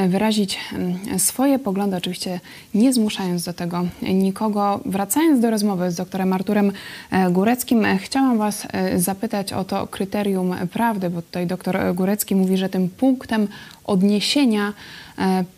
wyrazić 0.09 0.59
mm, 0.73 1.19
swoje 1.19 1.59
poglądy, 1.59 1.97
oczywiście 1.97 2.41
nie 2.75 2.93
zmuszając 2.93 3.45
do 3.45 3.53
tego 3.53 3.87
nikogo. 4.03 4.81
Wracając 4.87 5.41
do 5.41 5.51
rozmowy 5.51 5.91
z 5.91 5.97
doktorem 5.97 6.33
Arturem 6.33 6.73
e, 7.11 7.31
Góreckim, 7.31 7.85
e, 7.85 7.99
chciałam 7.99 8.39
Was 8.39 8.67
zapytać 8.97 9.53
o 9.53 9.65
to 9.65 9.87
kryterium 9.87 10.55
prawdy, 10.73 11.11
bo 11.11 11.23
tutaj 11.23 11.47
doktor 11.47 11.95
Górecki 11.95 12.35
mówi, 12.35 12.57
że 12.57 12.69
tym 12.69 12.89
punktem 12.89 13.49
odniesienia 13.85 14.73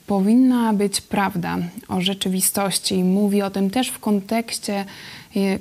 powinna 0.07 0.73
być 0.73 1.01
prawda 1.01 1.59
o 1.89 2.01
rzeczywistości. 2.01 3.05
Mówi 3.05 3.43
o 3.43 3.51
tym 3.51 3.71
też 3.71 3.89
w 3.89 3.99
kontekście 3.99 4.85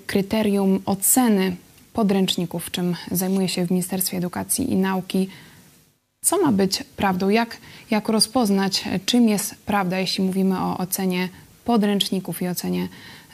kryterium 0.05 0.79
oceny 0.85 1.55
podręczników, 1.93 2.71
czym 2.71 2.95
zajmuje 3.11 3.47
się 3.47 3.67
w 3.67 3.71
Ministerstwie 3.71 4.17
Edukacji 4.17 4.71
i 4.71 4.75
Nauki 4.75 5.29
co 6.25 6.37
ma 6.37 6.51
być 6.51 6.83
prawdą? 6.83 7.29
Jak, 7.29 7.57
jak 7.91 8.09
rozpoznać, 8.09 8.83
czym 9.05 9.29
jest 9.29 9.55
prawda, 9.65 9.99
jeśli 9.99 10.23
mówimy 10.23 10.59
o 10.59 10.77
ocenie 10.77 11.29
podręczników 11.65 12.41
i 12.41 12.47
ocenie 12.47 12.87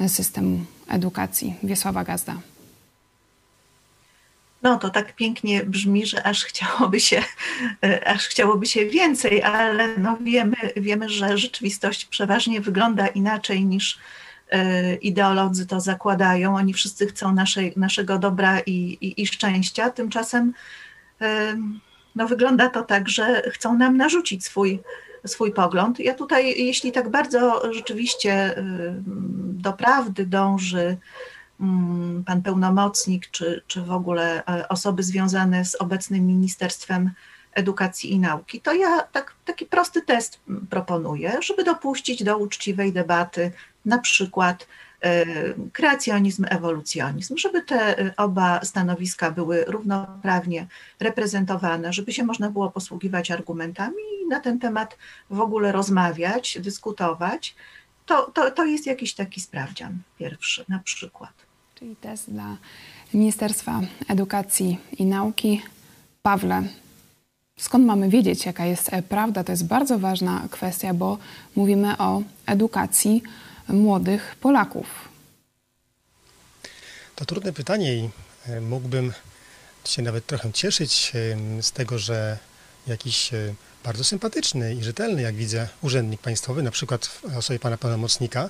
systemu 0.08 0.65
edukacji? 0.88 1.56
Wiesława 1.63 2.04
Gazda. 2.04 2.36
No 4.63 4.78
to 4.78 4.89
tak 4.89 5.15
pięknie 5.15 5.63
brzmi, 5.63 6.06
że 6.06 6.23
aż 6.23 6.43
chciałoby 6.43 7.00
się, 7.00 7.23
aż 8.06 8.28
chciałoby 8.28 8.65
się 8.65 8.86
więcej, 8.86 9.43
ale 9.43 9.97
no 9.97 10.17
wiemy, 10.21 10.56
wiemy, 10.76 11.10
że 11.10 11.38
rzeczywistość 11.38 12.06
przeważnie 12.06 12.62
wygląda 12.62 13.08
inaczej 13.08 13.65
niż 13.65 14.00
e, 14.50 14.95
ideolodzy 14.95 15.65
to 15.67 15.80
zakładają. 15.80 16.56
Oni 16.56 16.73
wszyscy 16.73 17.08
chcą 17.08 17.34
naszej, 17.34 17.73
naszego 17.76 18.19
dobra 18.19 18.60
i, 18.60 18.97
i, 19.02 19.21
i 19.21 19.28
szczęścia. 19.28 19.89
Tymczasem 19.89 20.54
no 22.18 22.28
wygląda 22.28 22.70
to 22.70 22.84
tak, 22.84 23.10
że 23.10 23.42
chcą 23.52 23.78
nam 23.78 23.98
narzucić 23.98 24.46
swój, 24.46 24.80
swój 25.26 25.52
pogląd. 25.52 26.00
Ja 26.00 26.14
tutaj, 26.14 26.66
jeśli 26.66 26.92
tak 26.92 27.10
bardzo 27.10 27.74
rzeczywiście 27.74 28.58
y, 28.58 28.64
do 29.54 29.74
prawdy 29.74 30.26
dąży 30.26 30.98
mm, 31.62 32.24
pan 32.24 32.42
pełnomocnik, 32.42 33.32
czy, 33.32 33.62
czy 33.68 33.82
w 33.82 33.92
ogóle 33.92 34.46
e, 34.46 34.68
osoby 34.68 35.04
związane 35.04 35.66
z 35.66 35.76
obecnym 35.76 36.28
Ministerstwem 36.28 37.12
Edukacji 37.54 38.12
i 38.12 38.20
Nauki, 38.20 38.62
to 38.62 38.74
ja 38.74 39.02
tak, 39.02 39.34
taki 39.46 39.66
prosty 39.66 40.02
test 40.02 40.40
proponuję, 40.70 41.38
żeby 41.42 41.64
dopuścić 41.64 42.24
do 42.24 42.38
uczciwej 42.38 42.94
debaty 42.94 43.52
na 43.86 43.98
przykład 43.98 44.68
kreacjonizm, 45.74 46.46
ewolucjonizm, 46.50 47.38
żeby 47.38 47.62
te 47.62 48.00
e, 48.00 48.16
oba 48.16 48.66
stanowiska 48.66 49.32
były 49.32 49.66
równoprawnie 49.68 50.68
reprezentowane, 51.00 51.94
żeby 51.94 52.14
się 52.14 52.24
można 52.24 52.50
było 52.50 52.72
posługiwać 52.72 53.32
argumentami 53.32 53.98
i 54.24 54.28
na 54.28 54.40
ten 54.40 54.60
temat 54.60 54.98
w 55.30 55.40
ogóle 55.40 55.72
rozmawiać, 55.72 56.58
dyskutować, 56.62 57.56
to, 58.06 58.32
to, 58.32 58.52
to 58.52 58.66
jest 58.66 58.86
jakiś 58.86 59.14
taki 59.14 59.42
sprawdzian 59.42 59.98
pierwszy 60.20 60.66
na 60.70 60.80
przykład. 60.80 61.32
Czyli 61.76 61.96
test 61.96 62.32
dla 62.32 62.58
Ministerstwa 63.14 63.82
Edukacji 64.08 64.78
i 64.98 65.06
Nauki. 65.06 65.62
Pawle, 66.22 66.64
skąd 67.60 67.86
mamy 67.86 68.10
wiedzieć, 68.10 68.46
jaka 68.46 68.66
jest 68.66 68.92
prawda? 69.10 69.44
To 69.44 69.52
jest 69.52 69.68
bardzo 69.68 70.00
ważna 70.00 70.48
kwestia, 70.52 70.94
bo 70.94 71.18
mówimy 71.56 71.98
o 71.98 72.22
edukacji 72.46 73.24
młodych 73.68 74.36
Polaków? 74.42 74.88
To 77.16 77.26
trudne 77.26 77.54
pytanie 77.54 77.96
i 77.96 78.10
e, 78.48 78.62
mógłbym 78.62 79.14
się 79.86 80.02
nawet 80.02 80.26
trochę 80.26 80.54
cieszyć 80.54 81.12
e, 81.16 81.64
z 81.64 81.72
tego, 81.72 82.00
że 82.00 82.38
jakiś 82.88 83.34
e, 83.34 83.54
bardzo 83.84 84.04
sympatyczny 84.04 84.76
i 84.76 84.84
rzetelny, 84.84 85.22
jak 85.22 85.36
widzę, 85.36 85.68
urzędnik 85.82 86.22
państwowy, 86.22 86.64
na 86.64 86.72
przykład 86.72 87.06
w 87.06 87.38
osobie 87.38 87.60
pana 87.60 87.78
pełnomocnika, 87.78 88.50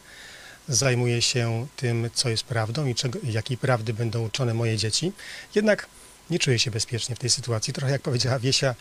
zajmuje 0.67 1.21
się 1.21 1.67
tym, 1.75 2.09
co 2.13 2.29
jest 2.29 2.43
prawdą 2.43 2.85
i 2.85 2.95
czego, 2.95 3.19
jakiej 3.23 3.57
prawdy 3.57 3.93
będą 3.93 4.25
uczone 4.25 4.53
moje 4.53 4.77
dzieci. 4.77 5.11
Jednak 5.55 5.87
nie 6.29 6.39
czuję 6.39 6.59
się 6.59 6.71
bezpiecznie 6.71 7.15
w 7.15 7.19
tej 7.19 7.29
sytuacji. 7.29 7.73
Trochę 7.73 7.91
jak 7.91 8.01
powiedziała 8.01 8.39
Wiesia, 8.39 8.75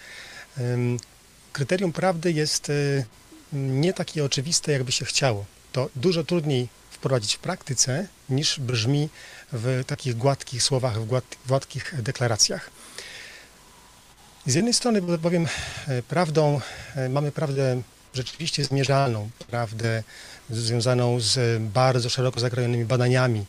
kryterium 1.53 1.93
prawdy 1.93 2.33
jest 2.33 2.73
nie 3.53 3.93
takie 3.93 4.25
oczywiste, 4.25 4.73
jakby 4.73 4.93
się 4.93 5.05
chciało 5.05 5.45
to 5.77 5.89
dużo 5.97 6.25
trudniej 6.25 6.69
wprowadzić 6.91 7.35
w 7.35 7.39
praktyce 7.39 8.07
niż 8.29 8.61
brzmi 8.61 9.09
w 9.53 9.83
takich 9.87 10.17
gładkich 10.17 10.63
słowach, 10.63 11.01
w 11.01 11.07
gładkich 11.47 11.95
deklaracjach. 12.03 12.71
Z 14.47 14.55
jednej 14.55 14.75
strony 14.75 15.03
bowiem 15.03 15.47
e, 15.89 16.03
prawdą 16.03 16.61
e, 16.95 17.09
mamy 17.09 17.33
prawdę 17.33 17.83
rzeczywiście 18.15 18.65
zmierzalną, 18.65 19.31
prawdę 19.51 20.03
związaną 20.51 21.21
z 21.21 21.63
bardzo 21.63 22.11
szeroko 22.11 22.41
zakrojonymi 22.41 22.85
badaniami, 22.85 23.45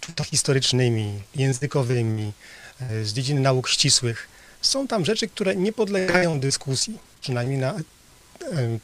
czy 0.00 0.12
to 0.12 0.24
historycznymi, 0.24 1.22
językowymi, 1.34 2.32
e, 2.80 3.04
z 3.04 3.12
dziedziny 3.12 3.40
nauk 3.40 3.68
ścisłych. 3.68 4.28
Są 4.60 4.88
tam 4.88 5.04
rzeczy, 5.04 5.28
które 5.28 5.56
nie 5.56 5.72
podlegają 5.72 6.40
dyskusji, 6.40 6.98
przynajmniej 7.20 7.58
na 7.58 7.74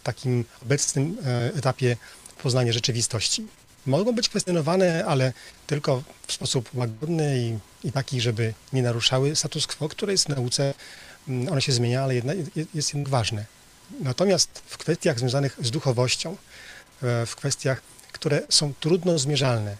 takim 0.02 0.44
obecnym 0.62 1.16
etapie 1.56 1.96
poznanie 2.42 2.72
rzeczywistości. 2.72 3.46
mogą 3.86 4.12
być 4.12 4.28
kwestionowane, 4.28 5.04
ale 5.04 5.32
tylko 5.66 6.02
w 6.26 6.32
sposób 6.32 6.70
łagodny 6.74 7.38
i, 7.38 7.58
i 7.88 7.92
taki, 7.92 8.20
żeby 8.20 8.54
nie 8.72 8.82
naruszały 8.82 9.36
status 9.36 9.66
quo, 9.66 9.88
które 9.88 10.12
jest 10.12 10.24
w 10.24 10.28
nauce, 10.28 10.74
mm, 11.28 11.52
ono 11.52 11.60
się 11.60 11.72
zmienia, 11.72 12.02
ale 12.02 12.14
jedna, 12.14 12.32
jest 12.74 12.94
jednak 12.94 13.08
ważne. 13.08 13.44
Natomiast 14.00 14.62
w 14.66 14.78
kwestiach 14.78 15.18
związanych 15.18 15.56
z 15.62 15.70
duchowością, 15.70 16.36
e, 17.02 17.26
w 17.26 17.36
kwestiach, 17.36 17.82
które 18.12 18.42
są 18.48 18.74
trudno 18.80 19.18
zmierzalne, 19.18 19.76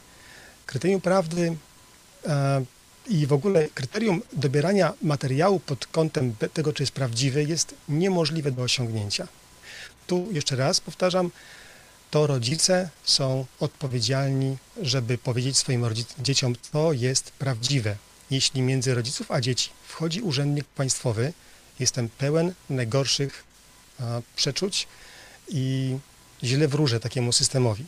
kryterium 0.67 1.01
prawdy 1.01 1.57
e, 2.27 2.65
i 3.09 3.27
w 3.27 3.33
ogóle 3.33 3.69
kryterium 3.75 4.23
dobierania 4.33 4.93
materiału 5.03 5.61
pod 5.61 5.87
kątem 5.87 6.35
tego, 6.53 6.73
czy 6.73 6.83
jest 6.83 6.93
prawdziwy, 6.93 7.45
jest 7.45 7.75
niemożliwe 7.89 8.51
do 8.51 8.63
osiągnięcia. 8.63 9.29
Tu 10.07 10.29
jeszcze 10.33 10.57
raz 10.57 10.81
powtarzam, 10.81 11.31
to 12.13 12.27
rodzice 12.27 12.89
są 13.05 13.47
odpowiedzialni, 13.61 14.57
żeby 14.83 15.19
powiedzieć 15.19 15.57
swoim 15.57 15.85
dzieciom, 16.23 16.55
co 16.73 16.93
jest 16.93 17.31
prawdziwe. 17.31 17.97
Jeśli 18.31 18.63
między 18.63 18.95
rodziców 18.95 19.31
a 19.31 19.41
dzieci 19.41 19.71
wchodzi 19.87 20.21
urzędnik 20.21 20.65
państwowy, 20.65 21.33
jestem 21.81 22.09
pełen 22.09 22.53
najgorszych 22.71 23.45
a, 24.01 24.23
przeczuć 24.37 24.87
i 25.49 25.97
źle 26.43 26.69
wróżę 26.69 27.01
takiemu 27.01 27.33
systemowi. 27.33 27.85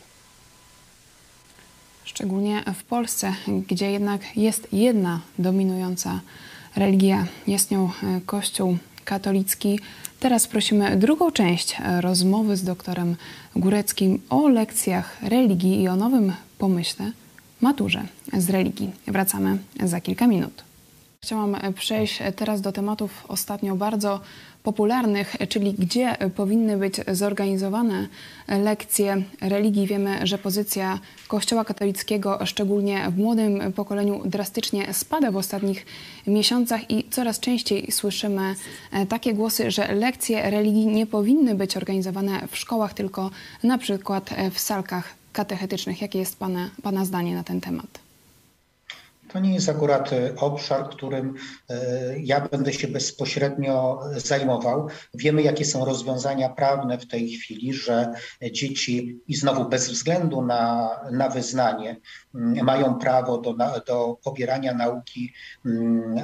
Szczególnie 2.03 2.63
w 2.79 2.83
Polsce, 2.83 3.35
gdzie 3.67 3.91
jednak 3.91 4.37
jest 4.37 4.67
jedna 4.73 5.21
dominująca 5.39 6.21
religia, 6.75 7.27
jest 7.47 7.71
nią 7.71 7.91
e, 8.03 8.21
Kościół 8.25 8.77
katolicki. 9.05 9.79
Teraz 10.25 10.47
prosimy 10.47 10.97
drugą 10.97 11.31
część 11.31 11.77
e, 11.79 12.01
rozmowy 12.01 12.57
z 12.57 12.63
doktorem 12.63 13.15
Góreckim 13.55 14.21
o 14.29 14.47
lekcjach 14.47 15.17
religii 15.21 15.81
i 15.81 15.87
o 15.87 15.95
nowym 15.95 16.33
pomyśle 16.57 17.11
maturze 17.61 18.03
z 18.33 18.49
religii. 18.49 18.91
Wracamy 19.07 19.57
za 19.83 20.01
kilka 20.01 20.27
minut. 20.27 20.64
Chciałam 21.25 21.57
przejść 21.75 22.19
teraz 22.35 22.61
do 22.61 22.71
tematów 22.71 23.25
ostatnio 23.27 23.75
bardzo 23.75 24.19
popularnych, 24.63 25.35
czyli 25.49 25.73
gdzie 25.73 26.17
powinny 26.35 26.77
być 26.77 26.95
zorganizowane 27.11 28.07
lekcje 28.47 29.23
religii. 29.41 29.87
Wiemy, 29.87 30.27
że 30.27 30.37
pozycja 30.37 30.99
Kościoła 31.27 31.65
katolickiego, 31.65 32.45
szczególnie 32.45 33.09
w 33.09 33.17
młodym 33.17 33.73
pokoleniu, 33.73 34.21
drastycznie 34.25 34.93
spada 34.93 35.31
w 35.31 35.37
ostatnich 35.37 35.85
miesiącach 36.27 36.91
i 36.91 37.09
coraz 37.09 37.39
częściej 37.39 37.91
słyszymy 37.91 38.55
e, 38.91 39.05
takie 39.05 39.33
głosy, 39.33 39.71
że 39.71 39.95
lekcje 39.95 40.49
religii 40.49 40.87
nie 40.87 41.05
powinny 41.05 41.55
być 41.55 41.77
organizowane 41.77 42.47
w 42.51 42.57
szkołach, 42.57 42.93
tylko 42.93 43.31
na 43.63 43.77
przykład 43.77 44.29
w 44.51 44.59
salkach 44.59 45.13
katechetycznych. 45.33 46.01
Jakie 46.01 46.19
jest 46.19 46.39
Pana, 46.39 46.69
Pana 46.83 47.05
zdanie 47.05 47.35
na 47.35 47.43
ten 47.43 47.61
temat? 47.61 48.04
To 49.35 49.39
nie 49.39 49.53
jest 49.53 49.69
akurat 49.69 50.13
e, 50.13 50.35
obszar, 50.35 50.89
którym 50.89 51.35
e, 51.69 51.75
ja 52.19 52.41
będę 52.41 52.73
się 52.73 52.87
bezpośrednio 52.87 53.99
zajmował. 54.15 54.87
Wiemy, 55.13 55.41
jakie 55.41 55.65
są 55.65 55.85
rozwiązania 55.85 56.49
prawne 56.49 56.97
w 56.97 57.07
tej 57.07 57.29
chwili, 57.29 57.73
że 57.73 58.13
dzieci 58.51 59.19
i 59.27 59.35
znowu 59.35 59.69
bez 59.69 59.89
względu 59.89 60.41
na, 60.41 60.89
na 61.11 61.29
wyznanie 61.29 61.97
mają 62.63 62.99
prawo 62.99 63.37
do, 63.37 63.55
do 63.87 64.17
pobierania 64.23 64.73
nauki 64.73 65.33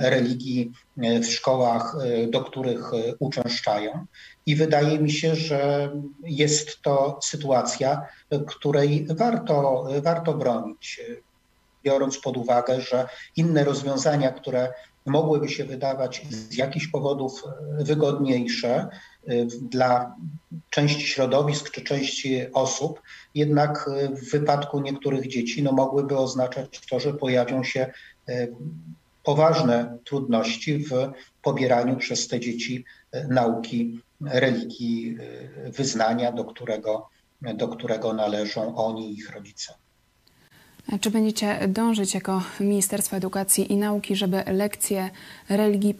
religii 0.01 0.71
e, 0.97 1.19
w 1.19 1.25
szkołach, 1.25 1.95
do 2.29 2.43
których 2.43 2.91
uczęszczają. 3.19 4.05
I 4.45 4.55
wydaje 4.55 4.99
mi 4.99 5.11
się, 5.11 5.35
że 5.35 5.91
jest 6.23 6.81
to 6.81 7.19
sytuacja, 7.21 8.07
której 8.47 9.07
warto, 9.09 9.87
warto 10.01 10.33
bronić 10.33 11.01
biorąc 11.83 12.17
pod 12.17 12.37
uwagę, 12.37 12.81
że 12.81 13.07
inne 13.35 13.63
rozwiązania, 13.63 14.31
które 14.31 14.73
mogłyby 15.05 15.49
się 15.49 15.65
wydawać 15.65 16.21
z 16.29 16.55
jakichś 16.55 16.87
powodów 16.87 17.43
wygodniejsze 17.79 18.87
y, 19.29 19.47
dla 19.61 20.15
części 20.69 21.01
środowisk 21.01 21.71
czy 21.71 21.81
części 21.81 22.53
osób, 22.53 23.01
jednak 23.35 23.89
w 24.11 24.31
wypadku 24.31 24.79
niektórych 24.79 25.27
dzieci 25.27 25.63
no, 25.63 25.71
mogłyby 25.71 26.17
oznaczać 26.17 26.81
to, 26.89 26.99
że 26.99 27.13
pojawią 27.13 27.63
się 27.63 27.91
poważne 29.23 29.97
trudności 30.03 30.85
w 30.85 30.91
pobieraniu 31.41 31.95
przez 31.95 32.27
te 32.27 32.39
dzieci 32.39 32.85
nauki 33.29 33.99
religii, 34.21 35.17
wyznania, 35.65 36.31
do 36.31 36.45
którego, 36.45 37.09
do 37.41 37.67
którego 37.67 38.13
należą 38.13 38.75
oni 38.75 39.11
i 39.11 39.13
ich 39.13 39.31
rodzice. 39.35 39.73
Czy 40.99 41.11
będziecie 41.11 41.67
dążyć 41.67 42.13
jako 42.13 42.43
Ministerstwo 42.59 43.17
Edukacji 43.17 43.73
i 43.73 43.77
Nauki, 43.77 44.15
żeby 44.15 44.43
lekcje 44.47 45.09
religii 45.49 45.95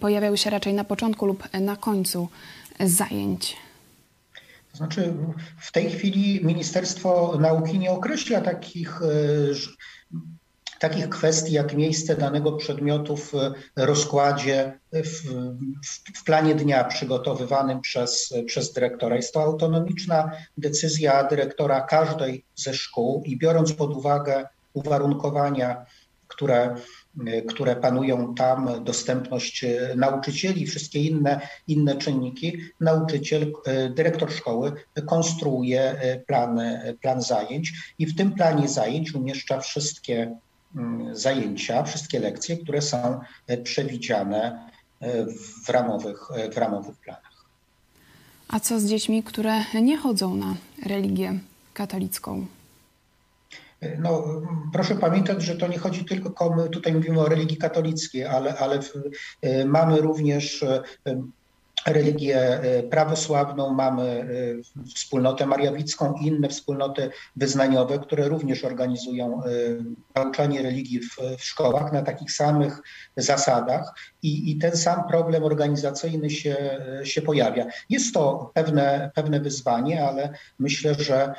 pojawiały 0.00 0.38
się 0.38 0.50
raczej 0.50 0.74
na 0.74 0.84
początku 0.84 1.26
lub 1.26 1.48
na 1.60 1.76
końcu 1.76 2.28
zajęć? 2.80 3.56
To 4.72 4.76
znaczy, 4.76 5.14
w 5.58 5.72
tej 5.72 5.90
chwili 5.90 6.44
Ministerstwo 6.44 7.38
Nauki 7.40 7.78
nie 7.78 7.90
określa 7.90 8.40
takich 8.40 9.02
e, 9.02 9.54
takich 10.88 11.08
kwestii 11.08 11.52
jak 11.52 11.74
miejsce 11.74 12.16
danego 12.16 12.52
przedmiotu 12.52 13.16
w 13.16 13.32
rozkładzie, 13.76 14.78
w, 14.92 15.22
w, 16.16 16.24
planie 16.24 16.54
dnia 16.54 16.84
przygotowywanym 16.84 17.80
przez, 17.80 18.34
przez 18.46 18.72
dyrektora. 18.72 19.16
Jest 19.16 19.34
to 19.34 19.42
autonomiczna 19.42 20.30
decyzja 20.58 21.24
dyrektora 21.24 21.80
każdej 21.80 22.44
ze 22.54 22.74
szkół 22.74 23.22
i 23.26 23.38
biorąc 23.38 23.72
pod 23.72 23.90
uwagę 23.96 24.46
uwarunkowania, 24.74 25.86
które, 26.28 26.74
które 27.48 27.76
panują 27.76 28.34
tam, 28.34 28.84
dostępność 28.84 29.64
nauczycieli, 29.96 30.66
wszystkie 30.66 31.02
inne, 31.02 31.40
inne 31.68 31.96
czynniki, 31.96 32.58
nauczyciel, 32.80 33.52
dyrektor 33.90 34.32
szkoły 34.32 34.72
konstruuje 35.06 36.00
plan, 36.26 36.60
plan 37.02 37.22
zajęć 37.22 37.72
i 37.98 38.06
w 38.06 38.16
tym 38.16 38.32
planie 38.32 38.68
zajęć 38.68 39.14
umieszcza 39.14 39.60
wszystkie 39.60 40.36
zajęcia, 41.12 41.82
wszystkie 41.82 42.20
lekcje, 42.20 42.56
które 42.56 42.82
są 42.82 43.20
e, 43.46 43.58
przewidziane 43.58 44.70
e, 45.00 45.26
w 45.64 45.68
ramowych, 45.68 46.28
e, 46.34 46.50
w 46.50 46.56
ramowych 46.56 46.96
planach. 46.96 47.44
A 48.48 48.60
co 48.60 48.80
z 48.80 48.86
dziećmi, 48.86 49.22
które 49.22 49.64
nie 49.82 49.96
chodzą 49.96 50.34
na 50.36 50.54
religię 50.86 51.38
katolicką? 51.74 52.46
No, 53.98 54.24
proszę 54.72 54.94
pamiętać, 54.94 55.42
że 55.42 55.56
to 55.56 55.68
nie 55.68 55.78
chodzi 55.78 56.04
tylko, 56.04 56.54
my 56.56 56.68
tutaj 56.68 56.94
mówimy 56.94 57.20
o 57.20 57.28
religii 57.28 57.56
katolickiej, 57.56 58.24
ale, 58.24 58.58
ale 58.58 58.78
mamy 59.66 60.00
również 60.00 60.64
religię 61.86 62.60
e, 62.60 62.82
prawosławną, 62.82 63.74
mamy 63.74 64.02
e, 64.02 64.84
wspólnotę 64.94 65.46
mariawicką 65.46 66.14
i 66.14 66.26
inne 66.26 66.48
wspólnoty 66.48 67.10
wyznaniowe, 67.36 67.98
które 67.98 68.28
również 68.28 68.64
organizują 68.64 69.42
e, 69.44 69.48
nauczanie 70.14 70.62
religii 70.62 71.00
w, 71.00 71.16
w 71.38 71.44
szkołach 71.44 71.92
na 71.92 72.02
takich 72.02 72.32
samych 72.32 72.80
zasadach 73.16 73.94
i, 74.22 74.50
i, 74.50 74.58
ten 74.58 74.76
sam 74.76 75.08
problem 75.08 75.44
organizacyjny 75.44 76.30
się, 76.30 76.80
się 77.04 77.22
pojawia. 77.22 77.66
Jest 77.90 78.14
to 78.14 78.50
pewne, 78.54 79.10
pewne 79.14 79.40
wyzwanie, 79.40 80.08
ale 80.08 80.34
myślę, 80.58 80.94
że 80.94 81.34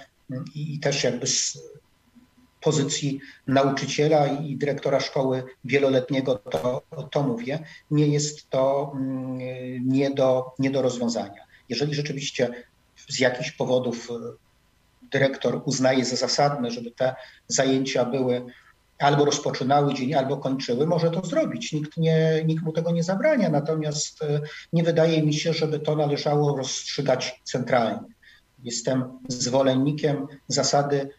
i, 0.55 0.75
i 0.75 0.79
też 0.79 1.03
jakby 1.03 1.27
pozycji 2.65 3.19
nauczyciela 3.47 4.27
i 4.27 4.57
dyrektora 4.57 4.99
szkoły 4.99 5.43
wieloletniego, 5.65 6.35
to, 6.35 6.81
to 7.11 7.23
mówię, 7.23 7.59
nie 7.91 8.07
jest 8.07 8.49
to 8.49 8.91
mm, 8.95 9.37
nie 9.87 10.11
do, 10.11 10.51
nie 10.59 10.71
do 10.71 10.81
rozwiązania. 10.81 11.41
Jeżeli 11.69 11.95
rzeczywiście 11.95 12.49
z 13.09 13.19
jakichś 13.19 13.51
powodów 13.51 14.09
e, 14.11 14.13
dyrektor 15.11 15.61
uznaje 15.65 16.05
za 16.05 16.15
zasadne, 16.15 16.71
żeby 16.71 16.91
te 16.91 17.15
zajęcia 17.47 18.05
były 18.05 18.45
albo 18.99 19.25
rozpoczynały 19.25 19.93
dzień, 19.93 20.13
albo 20.13 20.37
kończyły, 20.37 20.87
może 20.87 21.11
to 21.11 21.25
zrobić. 21.25 21.73
Nikt, 21.73 21.97
nie, 21.97 22.43
nikt 22.45 22.63
mu 22.63 22.71
tego 22.71 22.91
nie 22.91 23.03
zabrania, 23.03 23.49
natomiast 23.49 24.23
e, 24.23 24.41
nie 24.73 24.83
wydaje 24.83 25.23
mi 25.23 25.33
się, 25.33 25.53
żeby 25.53 25.79
to 25.79 25.95
należało 25.95 26.57
rozstrzygać 26.57 27.41
centralnie. 27.43 28.07
Jestem 28.63 29.19
zwolennikiem 29.27 30.27
zasady 30.47 31.09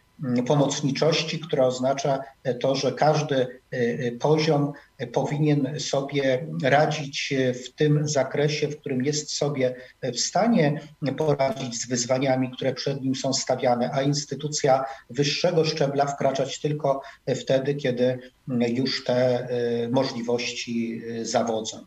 pomocniczości, 0.47 1.39
która 1.39 1.65
oznacza 1.65 2.19
to, 2.59 2.75
że 2.75 2.91
każdy 2.91 3.35
e, 3.35 3.47
e, 3.71 4.11
poziom 4.11 4.73
powinien 5.13 5.79
sobie 5.79 6.47
radzić 6.63 7.33
w 7.65 7.73
tym 7.73 8.07
zakresie, 8.07 8.67
w 8.67 8.79
którym 8.79 9.05
jest 9.05 9.31
sobie 9.31 9.75
w 10.03 10.19
stanie 10.19 10.81
poradzić 11.17 11.81
z 11.81 11.87
wyzwaniami, 11.87 12.51
które 12.51 12.73
przed 12.73 13.01
nim 13.01 13.15
są 13.15 13.33
stawiane, 13.33 13.89
a 13.93 14.01
instytucja 14.01 14.85
wyższego 15.09 15.65
szczebla 15.65 16.05
wkraczać 16.05 16.61
tylko 16.61 17.01
wtedy, 17.41 17.75
kiedy 17.75 18.19
już 18.67 19.03
te 19.03 19.15
e, 19.15 19.89
możliwości 19.89 21.01
zawodzą. 21.21 21.85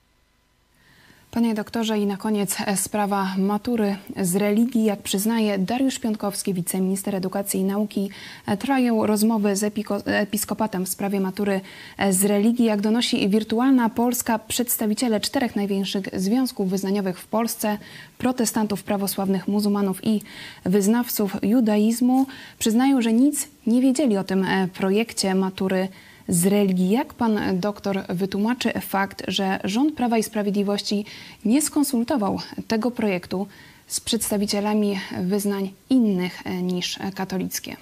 Panie 1.31 1.55
doktorze, 1.55 1.99
i 1.99 2.07
na 2.07 2.16
koniec 2.16 2.57
e, 2.66 2.76
sprawa 2.76 3.35
matury 3.39 3.97
z 4.20 4.37
religii. 4.37 4.85
Jak 4.85 5.03
przyznaje 5.03 5.59
Dariusz 5.59 5.99
Piątkowski, 5.99 6.55
wiceminister 6.55 7.14
edukacji 7.14 7.61
i 7.61 7.64
nauki, 7.64 8.11
e, 8.47 8.57
trwają 8.57 9.07
rozmowy 9.07 9.57
z 9.57 9.72
episkopatem 10.07 10.87
w 10.87 10.89
sprawie 10.89 11.20
matury 11.20 11.61
e, 11.99 12.12
z 12.12 12.24
religii. 12.24 12.64
Jak 12.64 12.81
donosi 12.81 13.28
wirtualna 13.28 13.89
Polska, 13.89 14.39
przedstawiciele 14.39 15.20
czterech 15.20 15.57
największych 15.57 16.09
związków 16.12 16.70
wyznaniowych 16.70 17.18
w 17.18 17.26
Polsce, 17.26 17.78
protestantów, 18.18 18.83
prawosławnych, 18.83 19.49
muzułmanów 19.49 20.05
i 20.05 20.22
wyznawców 20.64 21.37
judaizmu, 21.43 22.26
przyznają, 22.59 23.03
że 23.03 23.12
nic 23.12 23.49
nie 23.66 23.83
wiedzieli 23.83 24.16
o 24.16 24.24
tym 24.24 24.47
projekcie 24.74 25.35
matury 25.35 25.89
z 26.31 26.47
religii. 26.47 26.91
Jak 26.91 27.14
pan 27.14 27.61
doktor 27.61 28.03
wytłumaczy 28.09 28.72
fakt, 28.81 29.22
że 29.28 29.61
rząd 29.64 29.95
Prawa 29.95 30.18
i 30.18 30.22
Sprawiedliwości 30.22 31.05
nie 31.45 31.62
skonsultował 31.62 32.39
tego 32.68 32.91
projektu 32.91 33.47
z 33.87 34.01
przedstawicielami 34.01 35.01
wyznań 35.22 35.72
innych 35.91 36.43
niż 36.62 36.99
katolickie? 37.14 37.76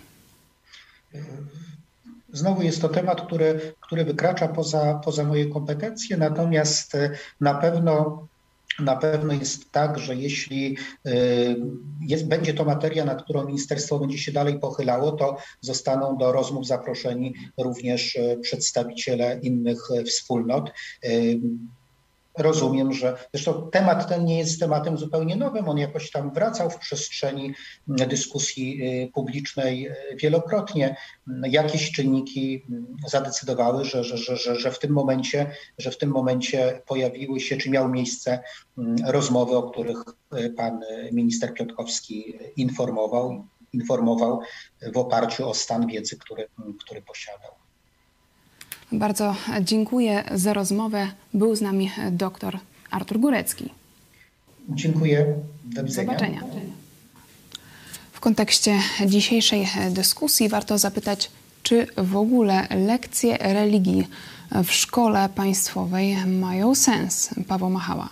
Znowu 2.33 2.63
jest 2.63 2.81
to 2.81 2.89
temat, 2.89 3.21
który, 3.21 3.75
który 3.81 4.05
wykracza 4.05 4.49
poza, 4.49 5.01
poza 5.05 5.25
moje 5.25 5.47
kompetencje, 5.47 6.17
natomiast 6.17 6.97
na 7.41 7.55
pewno 7.55 8.27
na 8.79 8.97
pewno 8.97 9.33
jest 9.33 9.71
tak, 9.71 9.99
że 9.99 10.15
jeśli 10.15 10.77
y, 11.07 11.57
jest, 12.01 12.29
będzie 12.29 12.55
to 12.55 12.65
materia, 12.65 13.05
na 13.05 13.15
którą 13.15 13.45
ministerstwo 13.45 13.99
będzie 13.99 14.19
się 14.19 14.33
dalej 14.33 14.59
pochylało, 14.59 15.13
to 15.13 15.37
zostaną 15.61 16.17
do 16.17 16.33
rozmów 16.33 16.67
zaproszeni 16.67 17.35
również 17.59 18.17
y, 18.17 18.39
przedstawiciele 18.43 19.41
innych 19.43 19.91
y, 19.91 20.05
wspólnot. 20.05 20.71
Rozumiem, 22.39 22.93
że 22.93 23.17
zresztą 23.35 23.71
temat 23.71 24.09
ten 24.09 24.25
nie 24.25 24.39
jest 24.39 24.61
tematem 24.61 24.99
zupełnie 24.99 25.37
nowym, 25.37 25.69
on 25.69 25.79
jakoś 25.79 26.11
tam 26.11 26.33
wracał 26.33 26.71
w 26.71 26.79
przestrzeni 26.79 27.55
dyskusji 27.89 28.81
publicznej 29.15 29.91
wielokrotnie. 30.17 30.97
Jakieś 31.43 31.93
czynniki 31.93 32.65
zadecydowały, 33.07 33.85
że, 33.85 34.05
że, 34.05 34.37
że, 34.37 34.57
że, 34.57 34.71
w 34.71 34.79
tym 34.79 34.93
momencie, 34.93 35.51
że 35.79 35.91
w 35.91 35.99
tym 35.99 36.11
momencie 36.11 36.83
pojawiły 36.87 37.41
się, 37.41 37.57
czy 37.57 37.71
miały 37.71 37.89
miejsce 37.89 38.43
rozmowy, 39.07 39.57
o 39.57 39.71
których 39.71 39.99
pan 40.57 40.81
minister 41.13 41.55
Piotkowski 41.55 42.39
informował, 42.57 43.45
informował 43.73 44.41
w 44.95 44.97
oparciu 44.97 45.49
o 45.49 45.55
stan 45.55 45.87
wiedzy, 45.87 46.17
który, 46.17 46.49
który 46.81 47.03
posiadał. 47.03 47.58
Bardzo 48.93 49.37
dziękuję 49.61 50.25
za 50.35 50.53
rozmowę. 50.53 51.11
Był 51.35 51.57
z 51.57 51.61
nami 51.61 51.91
dr 52.11 52.59
Artur 52.91 53.19
Górecki. 53.21 53.69
Dziękuję. 54.69 55.35
Do 55.65 55.85
widzenia. 55.85 56.07
Zobaczenia. 56.07 56.41
W 58.13 58.21
kontekście 58.21 58.79
dzisiejszej 59.07 59.69
dyskusji 59.91 60.49
warto 60.49 60.79
zapytać, 60.79 61.31
czy 61.63 61.87
w 61.97 62.17
ogóle 62.17 62.67
lekcje 62.71 63.37
religii 63.37 64.09
w 64.65 64.73
szkole 64.73 65.29
państwowej 65.29 66.17
mają 66.27 66.75
sens? 66.75 67.31
Paweł 67.49 67.71
Machała. 67.71 68.09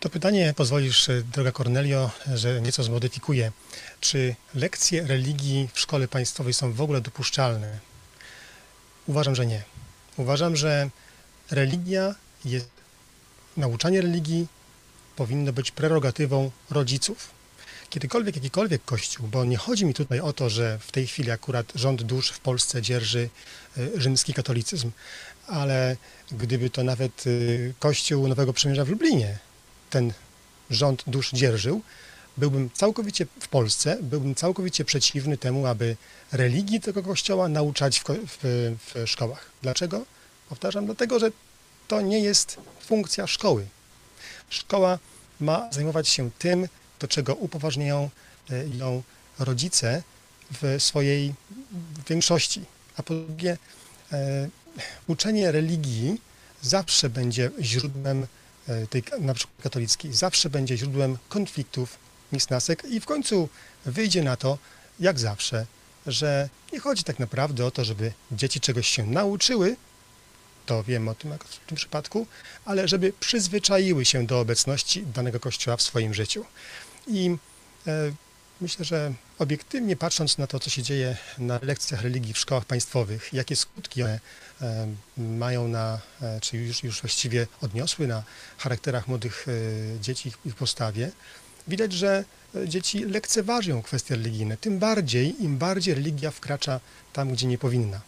To 0.00 0.08
pytanie 0.10 0.54
pozwolisz, 0.56 1.10
droga 1.32 1.52
Cornelio, 1.52 2.10
że 2.34 2.60
nieco 2.60 2.82
zmodyfikuję. 2.82 3.52
Czy 4.00 4.34
lekcje 4.54 5.06
religii 5.06 5.68
w 5.72 5.80
szkole 5.80 6.08
państwowej 6.08 6.52
są 6.52 6.72
w 6.72 6.80
ogóle 6.80 7.00
dopuszczalne? 7.00 7.89
Uważam, 9.10 9.34
że 9.34 9.46
nie. 9.46 9.62
Uważam, 10.16 10.56
że 10.56 10.90
religia 11.50 12.14
jest, 12.44 12.68
nauczanie 13.56 14.00
religii 14.00 14.46
powinno 15.16 15.52
być 15.52 15.70
prerogatywą 15.70 16.50
rodziców. 16.70 17.30
Kiedykolwiek 17.88 18.36
jakikolwiek 18.36 18.84
kościół, 18.84 19.28
bo 19.28 19.44
nie 19.44 19.56
chodzi 19.56 19.84
mi 19.84 19.94
tutaj 19.94 20.20
o 20.20 20.32
to, 20.32 20.50
że 20.50 20.78
w 20.78 20.92
tej 20.92 21.06
chwili 21.06 21.30
akurat 21.30 21.72
rząd 21.74 22.02
dusz 22.02 22.30
w 22.30 22.40
Polsce 22.40 22.82
dzierży 22.82 23.28
y, 23.78 24.00
rzymski 24.00 24.34
katolicyzm, 24.34 24.90
ale 25.46 25.96
gdyby 26.32 26.70
to 26.70 26.84
nawet 26.84 27.26
y, 27.26 27.74
kościół 27.78 28.28
Nowego 28.28 28.52
Przymierza 28.52 28.84
w 28.84 28.88
Lublinie 28.88 29.38
ten 29.90 30.12
rząd 30.70 31.02
dusz 31.06 31.30
dzierżył, 31.30 31.82
byłbym 32.40 32.70
całkowicie 32.74 33.26
w 33.40 33.48
Polsce, 33.48 33.98
byłbym 34.02 34.34
całkowicie 34.34 34.84
przeciwny 34.84 35.36
temu, 35.36 35.66
aby 35.66 35.96
religii 36.32 36.80
tego 36.80 37.02
kościoła 37.02 37.48
nauczać 37.48 38.00
w, 38.00 38.04
w, 38.08 38.76
w 38.94 39.08
szkołach. 39.08 39.50
Dlaczego? 39.62 40.04
Powtarzam, 40.48 40.86
dlatego, 40.86 41.18
że 41.18 41.30
to 41.88 42.00
nie 42.00 42.20
jest 42.20 42.56
funkcja 42.80 43.26
szkoły. 43.26 43.66
Szkoła 44.50 44.98
ma 45.40 45.72
zajmować 45.72 46.08
się 46.08 46.30
tym, 46.38 46.68
do 47.00 47.08
czego 47.08 47.34
upoważniają 47.34 48.10
e, 48.50 48.68
ją 48.76 49.02
rodzice 49.38 50.02
w 50.62 50.76
swojej 50.78 51.34
większości. 52.08 52.64
A 52.96 53.02
po 53.02 53.14
drugie, 53.14 53.58
e, 54.12 54.48
uczenie 55.06 55.52
religii 55.52 56.20
zawsze 56.62 57.10
będzie 57.10 57.50
źródłem 57.60 58.26
e, 58.68 58.86
tej, 58.86 59.02
na 59.20 59.34
przykład 59.34 59.62
katolickiej, 59.62 60.12
zawsze 60.14 60.50
będzie 60.50 60.76
źródłem 60.76 61.18
konfliktów 61.28 61.98
Misnasek 62.32 62.84
i 62.84 63.00
w 63.00 63.06
końcu 63.06 63.48
wyjdzie 63.86 64.22
na 64.22 64.36
to, 64.36 64.58
jak 65.00 65.18
zawsze, 65.18 65.66
że 66.06 66.48
nie 66.72 66.80
chodzi 66.80 67.04
tak 67.04 67.18
naprawdę 67.18 67.66
o 67.66 67.70
to, 67.70 67.84
żeby 67.84 68.12
dzieci 68.32 68.60
czegoś 68.60 68.88
się 68.88 69.06
nauczyły, 69.06 69.76
to 70.66 70.82
wiem 70.82 71.08
o 71.08 71.14
tym 71.14 71.32
w 71.38 71.66
tym 71.66 71.76
przypadku, 71.76 72.26
ale 72.64 72.88
żeby 72.88 73.12
przyzwyczaiły 73.20 74.04
się 74.04 74.26
do 74.26 74.40
obecności 74.40 75.06
danego 75.06 75.40
kościoła 75.40 75.76
w 75.76 75.82
swoim 75.82 76.14
życiu. 76.14 76.44
I 77.06 77.36
e, 77.86 78.12
myślę, 78.60 78.84
że 78.84 79.12
obiektywnie 79.38 79.96
patrząc 79.96 80.38
na 80.38 80.46
to, 80.46 80.60
co 80.60 80.70
się 80.70 80.82
dzieje 80.82 81.16
na 81.38 81.58
lekcjach 81.62 82.02
religii 82.02 82.34
w 82.34 82.38
szkołach 82.38 82.64
państwowych, 82.64 83.32
jakie 83.32 83.56
skutki 83.56 84.02
one 84.02 84.20
e, 84.62 84.86
mają 85.16 85.68
na, 85.68 86.00
e, 86.22 86.40
czy 86.40 86.56
już, 86.56 86.82
już 86.82 87.00
właściwie 87.00 87.46
odniosły 87.60 88.06
na 88.06 88.22
charakterach 88.58 89.08
młodych 89.08 89.46
e, 89.48 90.00
dzieci, 90.00 90.32
ich 90.44 90.54
postawie, 90.54 91.10
widać, 91.70 91.92
że 91.92 92.24
e, 92.54 92.68
dzieci 92.68 93.04
lekceważą 93.04 93.82
kwestie 93.82 94.16
religijne, 94.16 94.56
tym 94.56 94.78
bardziej, 94.78 95.44
im 95.44 95.58
bardziej 95.58 95.94
religia 95.94 96.30
wkracza 96.30 96.80
tam, 97.12 97.32
gdzie 97.32 97.46
nie 97.46 97.58
powinna. 97.58 98.00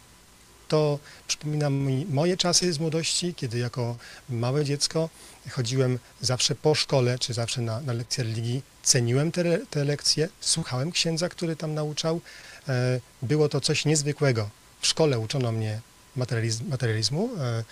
To 0.67 0.99
przypomina 1.27 1.69
mi 1.69 2.05
moje 2.09 2.37
czasy 2.37 2.73
z 2.73 2.79
młodości, 2.79 3.33
kiedy 3.33 3.57
jako 3.59 3.95
małe 4.29 4.65
dziecko 4.65 5.09
chodziłem 5.49 5.99
zawsze 6.21 6.55
po 6.55 6.75
szkole, 6.75 7.19
czy 7.19 7.33
zawsze 7.33 7.61
na, 7.61 7.81
na 7.81 7.93
lekcje 7.93 8.23
religii, 8.23 8.61
ceniłem 8.83 9.31
te, 9.31 9.59
te 9.69 9.83
lekcje, 9.83 10.29
słuchałem 10.41 10.91
księdza, 10.91 11.29
który 11.29 11.55
tam 11.55 11.73
nauczał. 11.73 12.21
E, 12.67 12.99
było 13.21 13.49
to 13.49 13.61
coś 13.61 13.85
niezwykłego. 13.85 14.49
W 14.81 14.87
szkole 14.87 15.19
uczono 15.19 15.51
mnie 15.51 15.79
materializm, 16.15 16.69
materializmu, 16.69 17.29
e, 17.37 17.63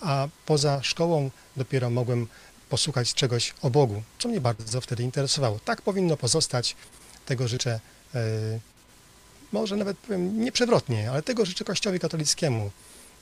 a 0.00 0.28
poza 0.46 0.82
szkołą 0.82 1.30
dopiero 1.56 1.90
mogłem 1.90 2.26
posłuchać 2.68 3.14
czegoś 3.14 3.54
o 3.62 3.70
Bogu, 3.70 4.02
co 4.18 4.28
mnie 4.28 4.40
bardzo 4.40 4.80
wtedy 4.80 5.02
interesowało. 5.02 5.58
Tak 5.64 5.82
powinno 5.82 6.16
pozostać, 6.16 6.76
tego 7.26 7.48
życzę, 7.48 7.80
e, 8.14 8.20
może 9.52 9.76
nawet 9.76 9.96
powiem 9.98 10.40
nieprzewrotnie, 10.40 11.10
ale 11.10 11.22
tego 11.22 11.46
życzę 11.46 11.64
Kościołowi 11.64 12.00
katolickiemu, 12.00 12.70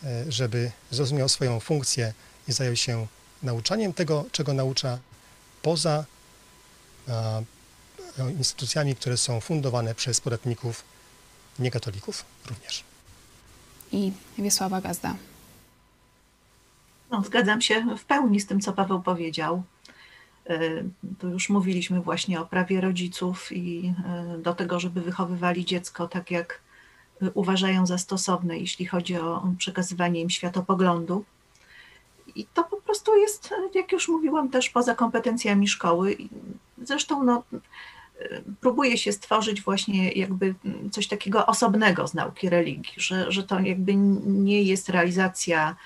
e, 0.05 0.33
żeby 0.33 0.71
zrozumiał 0.91 1.29
swoją 1.29 1.61
funkcję 1.61 2.13
i 2.49 2.53
zajął 2.53 2.77
się 2.77 3.07
nauczaniem 3.43 3.93
tego, 3.93 4.25
czego 4.33 4.53
naucza 4.53 4.99
poza 5.63 6.05
instytucjami, 8.39 8.97
które 8.97 9.17
są 9.17 9.41
fundowane 9.41 9.95
przez 9.95 10.21
podatników 10.21 10.85
niekatolików 11.59 12.25
również. 12.47 12.85
I 13.93 14.13
Wiesława 14.39 14.81
Gazda. 14.81 15.17
No, 17.13 17.23
zgadzam 17.23 17.61
się 17.61 17.97
w 17.97 18.05
pełni 18.05 18.41
z 18.41 18.47
tym, 18.47 18.61
co 18.61 18.73
Paweł 18.73 19.03
powiedział. 19.03 19.63
E, 20.47 20.59
tu 21.19 21.29
już 21.29 21.49
mówiliśmy 21.49 22.01
właśnie 22.01 22.41
o 22.41 22.47
prawie 22.47 22.81
rodziców 22.81 23.53
i 23.53 23.95
e, 24.07 24.39
do 24.39 24.55
tego, 24.55 24.81
żeby 24.81 25.01
wychowywali 25.01 25.65
dziecko 25.65 26.09
tak, 26.09 26.31
jak 26.31 26.61
uważają 27.35 27.87
za 27.87 27.99
stosowne, 27.99 28.59
jeśli 28.59 28.87
chodzi 28.87 29.17
o 29.17 29.49
przekazywanie 29.59 30.21
im 30.21 30.31
światopoglądu. 30.31 31.25
I 32.35 32.47
to 32.55 32.65
po 32.65 32.77
prostu 32.77 33.17
jest, 33.17 33.55
jak 33.75 33.93
już 33.93 34.09
mówiłam, 34.09 34.49
też 34.49 34.71
poza 34.71 34.95
kompetencjami 34.95 35.69
szkoły. 35.69 36.17
Zresztą 36.83 37.23
no, 37.23 37.43
próbuje 38.61 38.99
się 38.99 39.13
stworzyć 39.13 39.63
właśnie 39.63 40.13
jakby 40.13 40.55
coś 40.91 41.09
takiego 41.09 41.47
osobnego 41.47 42.09
z 42.09 42.15
nauki 42.15 42.49
religii, 42.49 42.95
że, 42.97 43.33
że 43.33 43.43
to 43.43 43.61
jakby 43.61 43.95
nie 44.25 44.63
jest 44.63 44.89
realizacja 44.89 45.77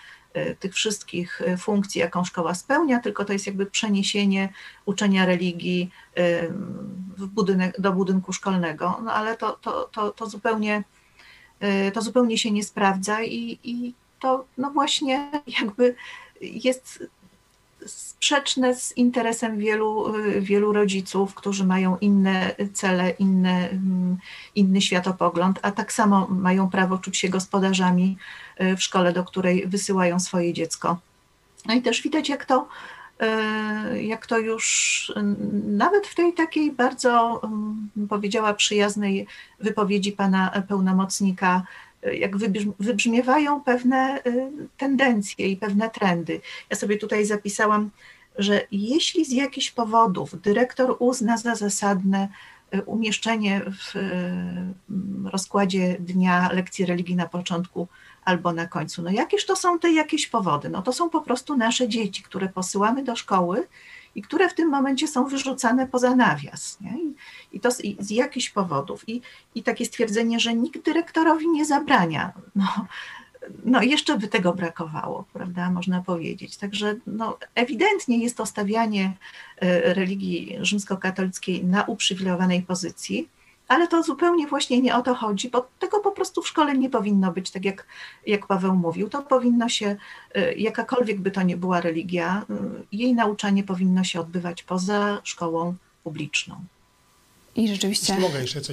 tych 0.59 0.74
wszystkich 0.74 1.43
e, 1.43 1.57
funkcji, 1.57 2.01
jaką 2.01 2.24
szkoła 2.24 2.55
spełnia, 2.55 3.01
tylko 3.01 3.24
to 3.24 3.32
jest 3.32 3.47
jakby 3.47 3.66
przeniesienie 3.66 4.49
uczenia 4.84 5.26
religii 5.26 5.91
w 7.16 7.26
budynek, 7.26 7.80
do 7.80 7.93
budynku 7.93 8.32
szkolnego, 8.32 9.01
no 9.05 9.12
ale 9.12 9.37
to, 9.37 9.53
to, 9.53 9.89
to, 9.93 10.11
to, 10.11 10.26
zupełnie, 10.26 10.84
to 11.95 12.03
zupełnie 12.03 12.39
się 12.39 12.51
nie 12.51 12.64
sprawdza 12.64 13.22
i, 13.22 13.59
i 13.64 13.95
to 14.20 14.45
no 14.59 14.70
właśnie 14.70 15.30
jakby 15.61 15.95
jest 16.41 17.09
sprzeczne 17.86 18.74
z 18.74 18.96
interesem 18.96 19.58
wielu, 19.58 20.12
wielu 20.40 20.72
rodziców, 20.72 21.34
którzy 21.34 21.64
mają 21.64 21.98
inne 21.98 22.54
cele, 22.72 23.10
inne, 23.10 23.70
mm, 23.70 24.16
inny 24.54 24.80
światopogląd, 24.80 25.58
a 25.62 25.70
tak 25.70 25.92
samo 25.92 26.26
mają 26.30 26.70
prawo 26.70 26.98
czuć 26.98 27.18
się 27.18 27.28
gospodarzami 27.28 28.16
w 28.76 28.82
szkole, 28.82 29.12
do 29.12 29.24
której 29.24 29.66
wysyłają 29.66 30.20
swoje 30.20 30.52
dziecko. 30.52 30.98
No 31.66 31.74
i 31.74 31.82
też 31.82 32.02
widać, 32.02 32.28
jak 32.28 32.44
to, 32.44 32.68
jak 34.00 34.26
to 34.26 34.38
już 34.38 35.12
nawet 35.66 36.06
w 36.06 36.14
tej 36.14 36.32
takiej 36.32 36.72
bardzo, 36.72 37.40
powiedziała, 38.08 38.54
przyjaznej 38.54 39.26
wypowiedzi 39.60 40.12
pana 40.12 40.62
pełnomocnika 40.68 41.62
jak 42.03 42.36
wybrzmiewają 42.78 43.61
pewne 43.61 44.20
y, 44.26 44.51
tendencje 44.76 45.49
i 45.49 45.57
pewne 45.57 45.90
trendy. 45.90 46.40
Ja 46.70 46.76
sobie 46.76 46.97
tutaj 46.97 47.24
zapisałam, 47.24 47.90
że 48.38 48.66
jeśli 48.72 49.24
z 49.24 49.32
jakichś 49.32 49.70
powodów 49.70 50.40
dyrektor 50.40 50.97
uzna 50.99 51.36
za 51.36 51.55
zasadne 51.55 52.28
y, 52.74 52.82
umieszczenie 52.82 53.61
w 53.61 53.97
y, 53.97 55.30
rozkładzie 55.30 55.97
dnia 56.01 56.53
lekcji 56.53 56.86
religii 56.86 57.16
na 57.16 57.28
początku 57.28 57.88
albo 58.24 58.53
na 58.53 58.66
końcu, 58.66 59.03
no 59.03 59.11
jakież 59.11 59.47
to 59.47 59.57
są 59.57 59.78
te 59.78 59.92
jakieś 59.92 60.26
powody? 60.26 60.68
No 60.68 60.82
to 60.82 60.92
są 60.92 61.11
po 61.11 61.20
prostu 61.20 61.57
nasze 61.57 61.88
dzieci, 61.88 62.22
które 62.22 62.49
posyłamy 62.49 63.05
do 63.05 63.16
szkoły 63.16 63.66
i 64.16 64.22
które 64.22 64.48
w 64.48 64.54
tym 64.54 64.68
momencie 64.68 65.08
są 65.08 65.24
wyrzucane 65.24 65.86
poza 65.86 66.16
nawias. 66.16 66.78
Nie? 66.80 67.02
I, 67.02 67.14
I, 67.52 67.60
to 67.60 67.70
z, 67.70 67.84
i 67.84 67.96
z 68.00 68.10
jakichś 68.10 68.50
powodów. 68.50 69.08
I, 69.08 69.20
I 69.54 69.62
takie 69.62 69.84
stwierdzenie, 69.84 70.40
że 70.40 70.54
nikt 70.54 70.84
dyrektorowi 70.84 71.48
nie 71.48 71.64
zabrania. 71.64 72.32
No, 72.54 72.86
no 73.64 73.82
jeszcze 73.82 74.18
by 74.18 74.28
tego 74.28 74.54
brakowało, 74.54 75.24
prawda, 75.32 75.70
można 75.70 76.02
powiedzieć. 76.02 76.56
Także 76.56 76.96
no, 77.06 77.38
ewidentnie 77.54 78.18
jest 78.18 78.36
to 78.36 78.46
stawianie 78.46 79.12
e, 79.56 79.94
religii 79.94 80.56
rzymskokatolickiej 80.60 81.64
na 81.64 81.84
uprzywilejowanej 81.84 82.62
pozycji 82.62 83.28
ale 83.68 83.88
to 83.88 84.02
zupełnie 84.02 84.46
właśnie 84.46 84.80
nie 84.80 84.96
o 84.96 85.02
to 85.02 85.14
chodzi, 85.14 85.50
bo 85.50 85.68
tego 85.78 86.00
po 86.00 86.12
prostu 86.12 86.42
w 86.42 86.48
szkole 86.48 86.78
nie 86.78 86.90
powinno 86.90 87.32
być, 87.32 87.50
tak 87.50 87.64
jak, 87.64 87.86
jak 88.26 88.46
Paweł 88.46 88.76
mówił. 88.76 89.08
To 89.08 89.22
powinno 89.22 89.68
się, 89.68 89.96
y, 90.36 90.54
jakakolwiek 90.56 91.20
by 91.20 91.30
to 91.30 91.42
nie 91.42 91.56
była 91.56 91.80
religia, 91.80 92.44
y, 92.50 92.86
jej 92.92 93.14
nauczanie 93.14 93.62
powinno 93.64 94.04
się 94.04 94.20
odbywać 94.20 94.62
poza 94.62 95.20
szkołą 95.24 95.74
publiczną. 96.04 96.56
I 97.56 97.68
rzeczywiście 97.68 98.16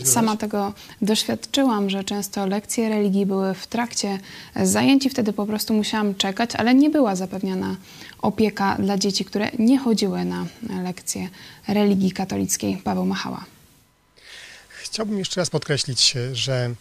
sama 0.03 0.37
tego 0.37 0.73
doświadczyłam, 1.01 1.89
że 1.89 2.03
często 2.03 2.45
lekcje 2.47 2.89
religii 2.89 3.25
były 3.25 3.53
w 3.53 3.67
trakcie 3.67 4.19
zajęć 4.55 5.05
i 5.05 5.09
wtedy 5.09 5.33
po 5.33 5.45
prostu 5.45 5.73
musiałam 5.73 6.15
czekać, 6.15 6.55
ale 6.55 6.75
nie 6.75 6.89
była 6.89 7.15
zapewniona 7.15 7.75
opieka 8.21 8.77
dla 8.79 8.97
dzieci, 8.97 9.25
które 9.25 9.51
nie 9.59 9.79
chodziły 9.79 10.25
na 10.25 10.45
lekcje 10.83 11.29
religii 11.67 12.11
katolickiej. 12.11 12.77
Paweł 12.77 13.05
Machała. 13.05 13.52
Chciałbym 14.93 15.19
jeszcze 15.19 15.41
raz 15.41 15.49
podkreślić, 15.49 16.15
że 16.33 16.73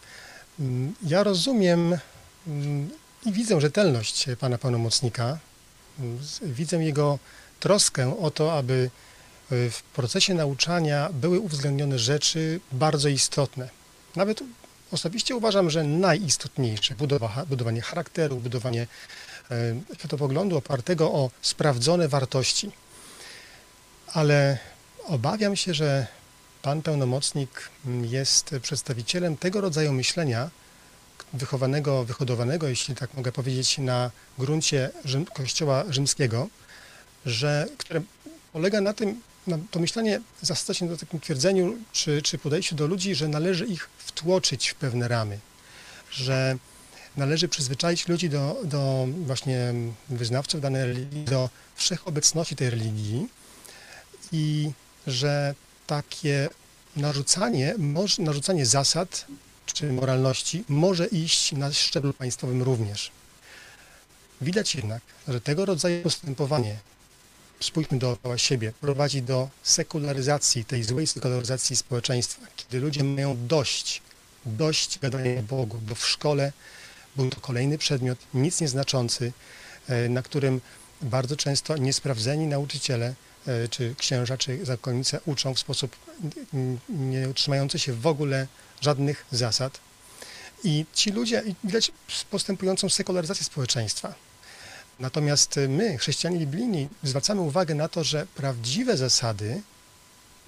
mm, 0.60 0.94
ja 1.02 1.22
rozumiem 1.22 1.98
mm, 2.46 2.90
i 3.26 3.32
widzę 3.32 3.60
rzetelność 3.60 4.26
pana 4.40 4.58
pełnomocnika. 4.58 5.38
Mm, 6.00 6.18
widzę 6.42 6.76
jego 6.76 7.18
troskę 7.60 8.18
o 8.18 8.30
to, 8.30 8.58
aby 8.58 8.90
e, 9.52 9.70
w 9.70 9.82
procesie 9.82 10.34
nauczania 10.34 11.08
były 11.12 11.40
uwzględnione 11.40 11.98
rzeczy 11.98 12.60
bardzo 12.72 13.08
istotne. 13.08 13.68
Nawet 14.16 14.40
osobiście 14.90 15.36
uważam, 15.36 15.70
że 15.70 15.84
najistotniejsze 15.84 16.94
budowa, 16.94 17.44
budowanie 17.48 17.80
charakteru, 17.80 18.36
budowanie 18.36 18.86
e, 19.50 19.74
światopoglądu 19.98 20.56
opartego 20.56 21.12
o 21.12 21.30
sprawdzone 21.42 22.08
wartości. 22.08 22.70
Ale 24.06 24.58
obawiam 25.06 25.56
się, 25.56 25.74
że 25.74 26.06
Pan 26.62 26.82
pełnomocnik 26.82 27.70
jest 28.02 28.54
przedstawicielem 28.62 29.36
tego 29.36 29.60
rodzaju 29.60 29.92
myślenia, 29.92 30.50
wychowanego, 31.32 32.04
wyhodowanego, 32.04 32.68
jeśli 32.68 32.94
tak 32.94 33.14
mogę 33.14 33.32
powiedzieć, 33.32 33.78
na 33.78 34.10
gruncie 34.38 34.90
Rzym, 35.04 35.26
Kościoła 35.26 35.84
rzymskiego, 35.88 36.48
że, 37.26 37.68
które 37.78 38.02
polega 38.52 38.80
na 38.80 38.92
tym, 38.92 39.20
na 39.46 39.58
to 39.70 39.80
myślenie 39.80 40.20
zasadza 40.42 40.74
się 40.74 40.88
do 40.88 40.96
takim 40.96 41.20
twierdzeniu, 41.20 41.76
czy, 41.92 42.22
czy 42.22 42.38
podejściu 42.38 42.74
do 42.74 42.86
ludzi, 42.86 43.14
że 43.14 43.28
należy 43.28 43.66
ich 43.66 43.88
wtłoczyć 43.98 44.68
w 44.68 44.74
pewne 44.74 45.08
ramy, 45.08 45.38
że 46.10 46.56
należy 47.16 47.48
przyzwyczaić 47.48 48.08
ludzi 48.08 48.30
do, 48.30 48.56
do 48.64 49.06
właśnie 49.26 49.74
wyznawców 50.08 50.60
danej 50.60 50.84
religii, 50.84 51.24
do 51.24 51.50
wszechobecności 51.74 52.56
tej 52.56 52.70
religii 52.70 53.28
i 54.32 54.70
że 55.06 55.54
takie 55.86 56.48
narzucanie, 56.96 57.74
narzucanie 58.18 58.66
zasad 58.66 59.26
czy 59.66 59.92
moralności 59.92 60.64
może 60.68 61.06
iść 61.06 61.52
na 61.52 61.72
szczeblu 61.72 62.12
państwowym 62.12 62.62
również. 62.62 63.10
Widać 64.40 64.74
jednak, 64.74 65.02
że 65.28 65.40
tego 65.40 65.64
rodzaju 65.64 66.02
postępowanie, 66.02 66.76
spójrzmy 67.60 67.98
dookoła 67.98 68.38
siebie, 68.38 68.72
prowadzi 68.80 69.22
do 69.22 69.48
sekularyzacji, 69.62 70.64
tej 70.64 70.82
złej 70.82 71.06
sekularyzacji 71.06 71.76
społeczeństwa, 71.76 72.46
kiedy 72.56 72.80
ludzie 72.80 73.04
mają 73.04 73.46
dość, 73.46 74.02
dość 74.46 74.98
gadania 74.98 75.40
o 75.40 75.42
Bogu, 75.42 75.78
bo 75.88 75.94
w 75.94 76.06
szkole 76.06 76.52
był 77.16 77.30
to 77.30 77.40
kolejny 77.40 77.78
przedmiot, 77.78 78.18
nic 78.34 78.60
nieznaczący, 78.60 79.32
e, 79.88 80.08
na 80.08 80.22
którym 80.22 80.60
bardzo 81.02 81.36
często 81.36 81.76
niesprawdzeni 81.76 82.46
nauczyciele 82.46 83.14
czy 83.70 83.94
księża, 83.98 84.38
czy 84.38 84.64
zakonnice 84.64 85.20
uczą 85.26 85.54
w 85.54 85.58
sposób 85.58 85.96
nie 86.88 87.28
utrzymający 87.28 87.78
się 87.78 87.92
w 87.92 88.06
ogóle 88.06 88.46
żadnych 88.80 89.24
zasad. 89.32 89.80
I 90.64 90.86
ci 90.94 91.10
ludzie, 91.10 91.42
widać 91.64 91.92
postępującą 92.30 92.88
sekularyzację 92.88 93.44
społeczeństwa. 93.44 94.14
Natomiast 95.00 95.60
my, 95.68 95.98
chrześcijanie 95.98 96.38
biblijni, 96.38 96.88
zwracamy 97.02 97.40
uwagę 97.40 97.74
na 97.74 97.88
to, 97.88 98.04
że 98.04 98.26
prawdziwe 98.34 98.96
zasady 98.96 99.62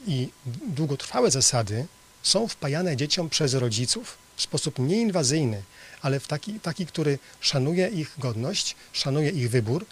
i 0.06 0.28
długotrwałe 0.66 1.30
zasady 1.30 1.86
są 2.22 2.48
wpajane 2.48 2.96
dzieciom 2.96 3.28
przez 3.28 3.54
rodziców 3.54 4.18
w 4.36 4.42
sposób 4.42 4.78
nieinwazyjny, 4.78 5.62
ale 6.02 6.20
w 6.20 6.26
taki, 6.26 6.60
taki 6.60 6.86
który 6.86 7.18
szanuje 7.40 7.88
ich 7.88 8.14
godność, 8.18 8.76
szanuje 8.92 9.30
ich 9.30 9.50
wybór, 9.50 9.86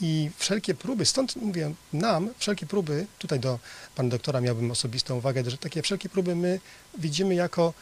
i 0.00 0.30
wszelkie 0.36 0.74
próby, 0.74 1.06
stąd 1.06 1.36
mówię 1.36 1.72
nam, 1.92 2.30
wszelkie 2.38 2.66
próby, 2.66 3.06
tutaj 3.18 3.40
do 3.40 3.58
pana 3.94 4.08
doktora 4.08 4.40
miałbym 4.40 4.70
osobistą 4.70 5.16
uwagę, 5.16 5.50
że 5.50 5.58
takie 5.58 5.82
wszelkie 5.82 6.08
próby 6.08 6.36
my 6.36 6.60
widzimy 6.98 7.34
jako, 7.34 7.72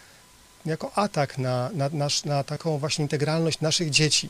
jako 0.66 0.92
atak 0.98 1.38
na, 1.38 1.70
na, 1.74 1.88
nasz, 1.92 2.24
na 2.24 2.44
taką 2.44 2.78
właśnie 2.78 3.02
integralność 3.02 3.60
naszych 3.60 3.90
dzieci. 3.90 4.28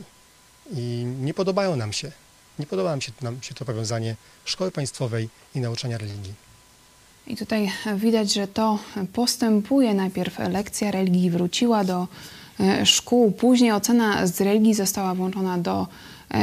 I 0.76 1.07
nie 1.20 1.35
podobają 1.35 1.76
nam 1.76 1.93
się. 1.93 2.12
Nie 2.59 2.66
podoba 2.66 2.91
nam 2.91 3.01
się, 3.01 3.12
nam 3.20 3.43
się 3.43 3.55
to 3.55 3.64
powiązanie 3.64 4.16
szkoły 4.45 4.70
państwowej 4.70 5.28
i 5.55 5.61
nauczania 5.61 5.99
religii. 5.99 6.35
I 7.26 7.37
tutaj 7.37 7.72
widać, 7.97 8.33
że 8.33 8.49
to 8.49 8.78
postępuje. 9.12 9.95
Najpierw 9.95 10.39
lekcja 10.39 10.91
religii 10.91 11.30
wróciła 11.30 11.85
do 11.85 12.09
e, 12.61 12.87
szkół, 12.87 13.33
później 13.33 13.72
ocena 13.72 14.26
z 14.26 14.41
religii 14.41 14.74
została 14.74 15.14
włączona 15.14 15.59
do 15.59 15.87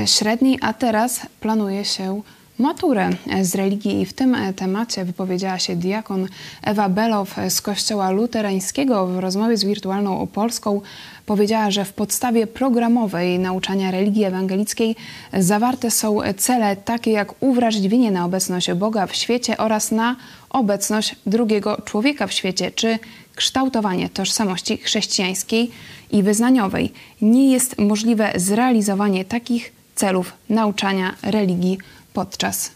średniej, 0.06 0.58
a 0.62 0.74
teraz 0.74 1.22
planuje 1.40 1.86
się 1.86 2.22
maturę 2.60 3.10
z 3.42 3.56
religii 3.56 4.02
i 4.02 4.06
w 4.06 4.14
tym 4.14 4.38
temacie 4.56 5.06
wypowiedziała 5.06 5.60
się 5.60 5.76
diakon 5.76 6.28
Ewa 6.64 6.90
Below 6.90 7.36
z 7.50 7.62
Kościoła 7.62 8.12
Luterańskiego 8.12 9.08
w 9.08 9.20
rozmowie 9.20 9.58
z 9.58 9.64
Wirtualną 9.64 10.28
Polską. 10.28 10.82
Powiedziała, 11.26 11.72
że 11.72 11.86
w 11.86 11.94
podstawie 11.94 12.48
programowej 12.48 13.40
nauczania 13.40 13.92
religii 13.92 14.24
ewangelickiej 14.24 14.96
zawarte 15.34 15.92
są 15.92 16.18
cele 16.38 16.76
takie 16.76 17.12
jak 17.12 17.44
uwrażliwienie 17.44 18.12
na 18.12 18.26
obecność 18.26 18.74
Boga 18.74 19.08
w 19.08 19.16
świecie 19.16 19.58
oraz 19.58 19.92
na 19.92 20.16
obecność 20.50 21.16
drugiego 21.26 21.82
człowieka 21.86 22.28
w 22.28 22.34
świecie, 22.34 22.72
czy 22.72 23.00
kształtowanie 23.36 24.10
tożsamości 24.10 24.78
chrześcijańskiej 24.78 25.72
i 26.12 26.24
wyznaniowej. 26.24 26.94
Nie 27.22 27.52
jest 27.52 27.78
możliwe 27.78 28.32
zrealizowanie 28.36 29.26
takich 29.26 29.79
celów 30.00 30.34
nauczania 30.50 31.16
religii 31.22 31.78
podczas 32.14 32.72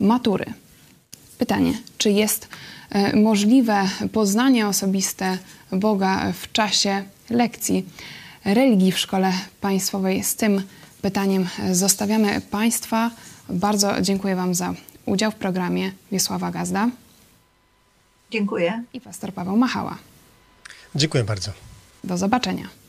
matury. 0.00 0.44
Pytanie, 1.38 1.72
czy 1.98 2.10
jest 2.10 2.48
e, 2.90 3.16
możliwe 3.16 3.88
poznanie 4.12 4.68
osobiste 4.68 5.38
Boga 5.72 6.32
w 6.32 6.52
czasie 6.52 7.02
lekcji 7.30 7.86
religii 8.44 8.92
w 8.92 8.98
szkole 8.98 9.32
państwowej? 9.60 10.24
Z 10.24 10.36
tym 10.36 10.62
pytaniem 11.02 11.46
zostawiamy 11.72 12.40
Państwa. 12.40 13.10
Bardzo 13.48 14.00
dziękuję 14.00 14.36
Wam 14.36 14.54
za 14.54 14.74
udział 15.06 15.30
w 15.30 15.34
programie 15.34 15.92
Wiesława 16.12 16.50
Gazda. 16.50 16.88
Dziękuję. 18.30 18.82
I 18.92 19.00
pastor 19.00 19.32
Paweł 19.32 19.56
Machała. 19.56 19.98
Dziękuję 20.94 21.24
bardzo. 21.24 21.50
Do 22.04 22.16
zobaczenia. 22.16 22.83